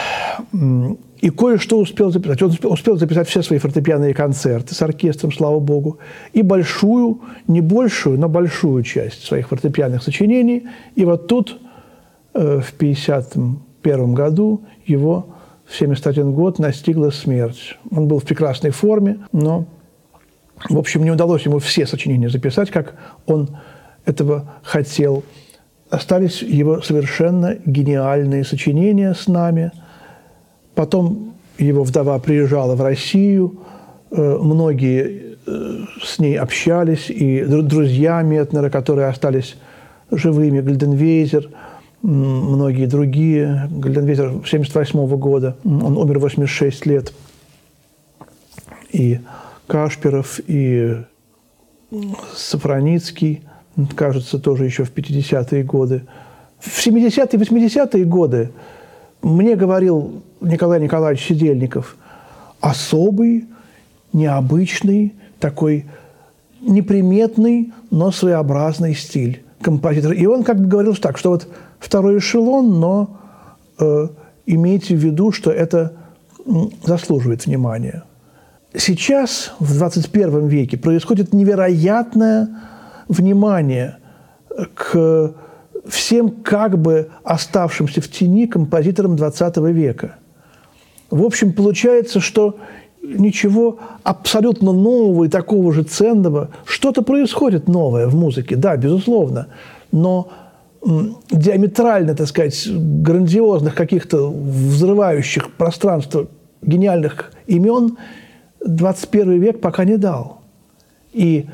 И 1.21 1.29
кое-что 1.31 1.79
успел 1.79 2.11
записать. 2.11 2.43
Он 2.43 2.57
успел 2.73 2.97
записать 2.97 3.29
все 3.29 3.43
свои 3.43 3.59
фортепианные 3.59 4.15
концерты 4.15 4.75
с 4.75 4.83
оркестром, 4.83 5.33
слава 5.33 5.61
богу, 5.61 5.99
и 6.33 6.43
большую, 6.43 7.21
не 7.47 7.61
большую, 7.61 8.19
но 8.19 8.29
большую 8.29 8.83
часть 8.85 9.25
своих 9.25 9.49
фортепианных 9.49 10.03
сочинений. 10.03 10.67
И 10.95 11.05
вот 11.05 11.27
тут, 11.27 11.61
э, 12.35 12.61
в 12.61 12.73
1951 12.73 14.15
году, 14.15 14.63
его 14.87 15.27
в 15.67 15.77
71 15.77 16.33
год 16.33 16.59
настигла 16.59 17.11
смерть. 17.11 17.79
Он 17.91 18.09
был 18.09 18.19
в 18.19 18.25
прекрасной 18.25 18.71
форме, 18.71 19.19
но 19.33 19.67
В 20.69 20.77
общем, 20.77 21.03
не 21.05 21.11
удалось 21.11 21.47
ему 21.47 21.59
все 21.59 21.87
сочинения 21.87 22.29
записать, 22.29 22.71
как 22.71 22.95
он 23.25 23.57
этого 24.05 24.53
хотел. 24.63 25.25
Остались 25.89 26.43
его 26.43 26.83
совершенно 26.83 27.57
гениальные 27.65 28.45
сочинения 28.45 29.15
с 29.15 29.27
нами. 29.27 29.73
Потом 30.81 31.35
его 31.59 31.85
вдова 31.85 32.19
приезжала 32.19 32.75
в 32.75 32.81
Россию, 32.81 33.59
э, 34.11 34.39
многие 34.41 35.37
э, 35.47 35.85
с 36.03 36.19
ней 36.19 36.39
общались, 36.39 37.11
и 37.11 37.45
друзья 37.45 38.23
Метнера, 38.23 38.71
которые 38.71 39.09
остались 39.09 39.57
живыми, 40.11 40.63
Гальденвейзер, 40.63 41.51
многие 42.01 42.87
другие. 42.87 43.69
Гальденвейзер 43.71 44.29
1978 44.29 45.07
года, 45.19 45.55
он 45.65 45.99
умер 45.99 46.19
в 46.19 46.23
86 46.23 46.87
лет. 46.87 47.13
И 48.91 49.21
Кашперов, 49.67 50.41
и 50.47 50.97
Сафраницкий, 52.35 53.43
кажется, 53.95 54.39
тоже 54.39 54.65
еще 54.65 54.85
в 54.85 54.95
50-е 54.95 55.63
годы. 55.63 56.05
В 56.59 56.87
70-е, 56.87 57.39
80-е 57.39 58.05
годы 58.07 58.51
мне 59.23 59.57
говорил 59.57 60.23
Николай 60.41 60.81
Николаевич 60.81 61.27
Сидельников 61.27 61.97
особый, 62.61 63.47
необычный, 64.13 65.15
такой 65.39 65.87
неприметный, 66.61 67.73
но 67.91 68.11
своеобразный 68.11 68.95
стиль 68.95 69.43
композитора. 69.63 70.15
И 70.15 70.27
он 70.27 70.45
как 70.45 70.59
бы 70.59 70.67
говорил 70.67 70.95
так, 70.97 71.19
что 71.19 71.31
вот 71.31 71.49
второй 71.79 72.19
эшелон, 72.19 72.81
но 72.81 73.19
э, 73.79 74.09
имейте 74.47 74.95
в 74.95 74.99
виду, 74.99 75.33
что 75.33 75.51
это 75.51 75.95
заслуживает 76.85 77.47
внимания. 77.47 78.05
Сейчас, 78.75 79.53
в 79.59 79.75
21 79.75 80.47
веке, 80.47 80.77
происходит 80.77 81.33
невероятное 81.33 82.49
внимание 83.09 83.97
к 84.75 85.35
всем 85.91 86.31
как 86.31 86.79
бы 86.79 87.11
оставшимся 87.23 88.01
в 88.01 88.09
тени 88.09 88.47
композиторам 88.47 89.17
20 89.17 89.57
века. 89.59 90.17
В 91.11 91.25
общем, 91.25 91.53
получается, 91.53 92.21
что 92.21 92.57
ничего 93.03 93.79
абсолютно 94.03 94.73
нового 94.73 95.25
и 95.25 95.29
такого 95.29 95.73
же 95.73 95.83
ценного. 95.83 96.51
Что-то 96.65 97.03
происходит 97.03 97.69
новое 97.69 98.07
в 98.07 98.15
музыке, 98.15 98.57
да, 98.57 98.77
безусловно. 98.77 99.49
Но 99.91 100.29
диаметрально, 101.31 102.15
так 102.15 102.29
сказать, 102.29 102.67
грандиозных 102.69 103.75
каких-то 103.75 104.31
взрывающих 104.31 105.53
пространство 105.53 106.29
гениальных 106.63 107.33
имен 107.47 107.97
21 108.65 109.41
век 109.41 109.61
пока 109.61 109.85
не 109.85 109.97
дал. 109.97 110.41
И 111.13 111.47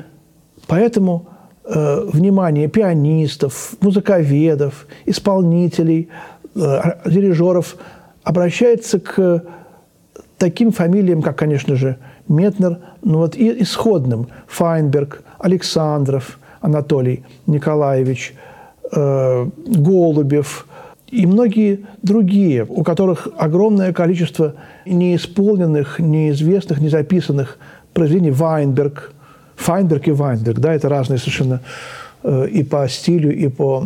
поэтому 0.67 1.27
внимание 1.69 2.67
пианистов, 2.67 3.73
музыковедов, 3.81 4.87
исполнителей, 5.05 6.09
э, 6.55 6.81
дирижеров 7.05 7.75
обращается 8.23 8.99
к 8.99 9.43
таким 10.37 10.71
фамилиям, 10.71 11.21
как, 11.21 11.37
конечно 11.37 11.75
же, 11.75 11.97
Метнер, 12.27 12.79
ну 13.03 13.19
вот 13.19 13.35
и 13.35 13.61
исходным– 13.63 14.27
Файнберг, 14.47 15.23
Александров, 15.39 16.39
Анатолий 16.61 17.23
Николаевич, 17.45 18.35
э, 18.91 19.47
Голубев 19.65 20.67
и 21.07 21.25
многие 21.25 21.85
другие, 22.01 22.65
у 22.67 22.83
которых 22.83 23.29
огромное 23.37 23.93
количество 23.93 24.55
неисполненных, 24.85 25.99
неизвестных, 25.99 26.81
незаписанных 26.81 27.57
произведений. 27.93 28.31
Вайнберг, 28.31 29.13
Файнберг 29.57 30.07
и 30.07 30.11
Вайнберг, 30.11 30.59
да, 30.59 30.73
это 30.73 30.87
разные 30.87 31.19
совершенно 31.19 31.61
э, 32.23 32.47
и 32.47 32.63
по 32.63 32.87
стилю, 32.87 33.35
и 33.35 33.47
по 33.49 33.83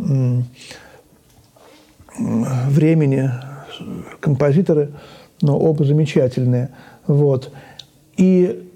времени 2.18 3.32
композиторы– 4.20 4.92
но 5.42 5.58
оба 5.58 5.84
замечательные. 5.84 6.70
Вот. 7.08 7.52
И 8.18 8.70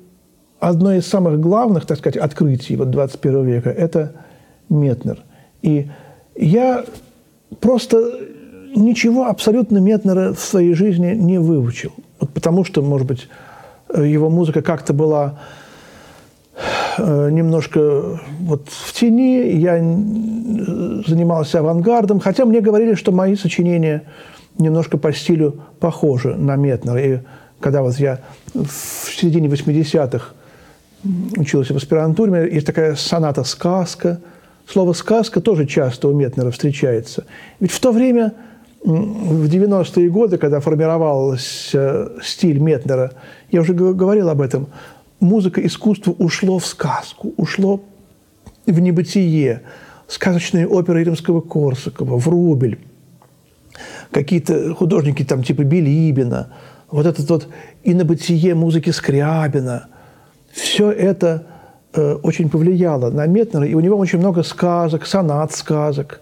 одно 0.59 0.93
из 0.93 1.07
самых 1.07 1.39
главных, 1.39 1.85
так 1.85 1.99
сказать, 1.99 2.17
открытий 2.17 2.75
вот 2.75 2.91
21 2.91 3.45
века– 3.45 3.69
это 3.71 4.13
Метнер. 4.69 5.23
И 5.61 5.89
я 6.35 6.85
просто 7.59 8.19
ничего 8.75 9.27
абсолютно 9.27 9.77
Метнера 9.77 10.33
в 10.33 10.39
своей 10.39 10.73
жизни 10.73 11.13
не 11.13 11.37
выучил. 11.37 11.91
Вот 12.19 12.33
потому 12.33 12.63
что, 12.63 12.81
может 12.81 13.07
быть, 13.07 13.27
его 13.95 14.29
музыка 14.29 14.61
как-то 14.61 14.93
была 14.93 15.39
немножко 16.97 18.19
вот 18.41 18.67
в 18.69 18.93
тени, 18.93 19.57
я 19.57 19.77
занимался 21.07 21.59
авангардом, 21.59 22.19
хотя 22.19 22.45
мне 22.45 22.61
говорили, 22.61 22.95
что 22.95 23.11
мои 23.11 23.35
сочинения– 23.35 24.03
немножко 24.57 24.97
по 24.97 25.13
стилю 25.13 25.59
похожи 25.79 26.35
на 26.35 26.55
Метнера. 26.55 27.01
И 27.01 27.19
когда 27.59 27.81
вот 27.81 27.95
я 27.97 28.19
в 28.53 28.69
середине 29.11 29.47
80-х 29.47 30.33
учился 31.37 31.73
в 31.73 31.77
аспирантуре, 31.77 32.49
есть 32.53 32.65
такая 32.65 32.95
соната 32.95 33.43
«сказка». 33.43 34.19
Слово 34.67 34.93
«сказка» 34.93 35.41
тоже 35.41 35.65
часто 35.65 36.07
у 36.07 36.13
Метнера 36.13 36.51
встречается. 36.51 37.25
Ведь 37.59 37.71
в 37.71 37.79
то 37.79 37.91
время, 37.91 38.33
в 38.83 39.45
90-е 39.45 40.09
годы, 40.09 40.37
когда 40.37 40.59
формировался 40.59 42.11
стиль 42.23 42.59
Метнера, 42.59 43.13
я 43.51 43.61
уже 43.61 43.73
говорил 43.73 44.29
об 44.29 44.41
этом, 44.41 44.67
музыка, 45.19 45.65
искусство 45.65 46.11
ушло 46.11 46.59
в 46.59 46.65
сказку, 46.65 47.33
ушло 47.37 47.81
в 48.65 48.79
небытие. 48.79 49.61
Сказочные 50.07 50.67
оперы 50.67 51.03
Римского-Корсакова, 51.03 52.17
Врубель, 52.17 52.77
какие-то 54.11 54.75
художники 54.75 55.23
там 55.23 55.43
типа 55.43 55.63
Билибина, 55.63 56.53
вот 56.91 57.05
этот 57.07 57.29
вот 57.29 57.47
инобытие 57.83 58.53
музыки 58.53 58.91
Скрябина, 58.91 59.87
все 60.51 60.91
это 60.91 61.47
э, 61.93 62.13
очень 62.21 62.49
повлияло 62.49 63.09
на 63.09 63.25
Метнера, 63.25 63.65
и 63.65 63.73
у 63.73 63.79
него 63.79 63.97
очень 63.97 64.19
много 64.19 64.43
сказок, 64.43 65.05
сонат 65.05 65.53
сказок. 65.53 66.21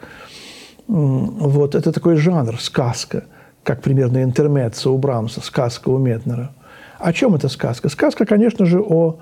Вот, 0.87 1.75
это 1.75 1.91
такой 1.91 2.15
жанр, 2.15 2.59
сказка, 2.59 3.25
как 3.63 3.81
примерно 3.81 4.23
интермеццо 4.23 4.93
у 4.93 4.97
Брамса, 4.97 5.41
сказка 5.41 5.89
у 5.89 5.97
Метнера. 5.97 6.53
О 7.03 7.13
чем 7.13 7.35
эта 7.35 7.49
сказка? 7.49 7.89
Сказка, 7.89 8.25
конечно 8.25 8.65
же, 8.65 8.81
о 8.81 9.17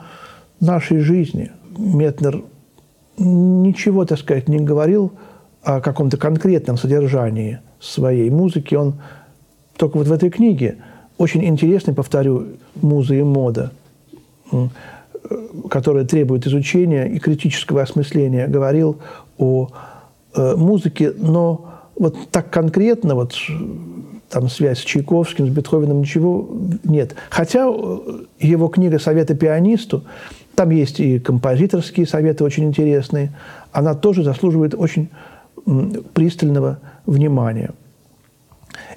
нашей 0.60 1.00
жизни. 1.00 1.52
Метнер 1.78 2.44
ничего, 3.18 4.06
так 4.06 4.20
сказать, 4.20 4.48
не 4.48 4.60
говорил 4.60 5.14
о 5.64 5.82
каком-то 5.82 6.18
конкретном 6.18 6.78
содержании– 6.78 7.60
своей 7.82 8.30
музыки. 8.30 8.76
Он 8.76 8.94
только 9.76 9.98
вот 9.98 10.08
в 10.08 10.12
этой 10.14 10.30
книге 10.30 10.78
очень 11.18 11.44
интересный, 11.44 11.94
повторю, 11.94 12.50
муза 12.76 13.16
и 13.16 13.24
мода, 13.24 13.72
которая 15.70 16.06
требует 16.06 16.48
изучения 16.48 17.06
и 17.06 17.20
критического 17.20 17.82
осмысления, 17.82 18.48
говорил 18.48 19.00
о 19.38 19.70
э, 20.36 20.56
музыке, 20.56 21.14
но 21.18 21.66
вот 21.96 22.16
так 22.32 22.50
конкретно, 22.50 23.16
вот 23.16 23.34
там 24.32 24.50
связь 24.50 24.80
с 24.80 24.84
Чайковским, 24.84 25.48
с 25.48 25.50
Бетховеном, 25.50 26.02
ничего 26.02 26.50
нет. 26.84 27.16
Хотя 27.30 27.68
э, 27.68 28.00
его 28.40 28.68
книга 28.70 28.98
«Советы 29.00 29.36
пианисту», 29.36 30.04
там 30.56 30.70
есть 30.70 31.00
и 31.00 31.20
композиторские 31.20 32.08
советы 32.08 32.44
очень 32.44 32.66
интересные, 32.66 33.32
она 33.72 33.94
тоже 33.94 34.24
заслуживает 34.24 34.74
очень 34.76 35.10
пристального 36.14 36.80
внимания. 37.06 37.72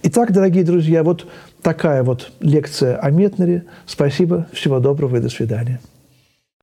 Итак, 0.03 0.33
дорогие 0.33 0.65
друзья, 0.65 1.03
вот 1.03 1.27
такая 1.63 2.03
вот 2.03 2.31
лекция 2.41 2.97
о 2.97 3.11
Метнере. 3.11 3.65
Спасибо, 3.87 4.47
всего 4.53 4.79
доброго 4.79 5.17
и 5.17 5.21
до 5.21 5.29
свидания. 5.29 5.81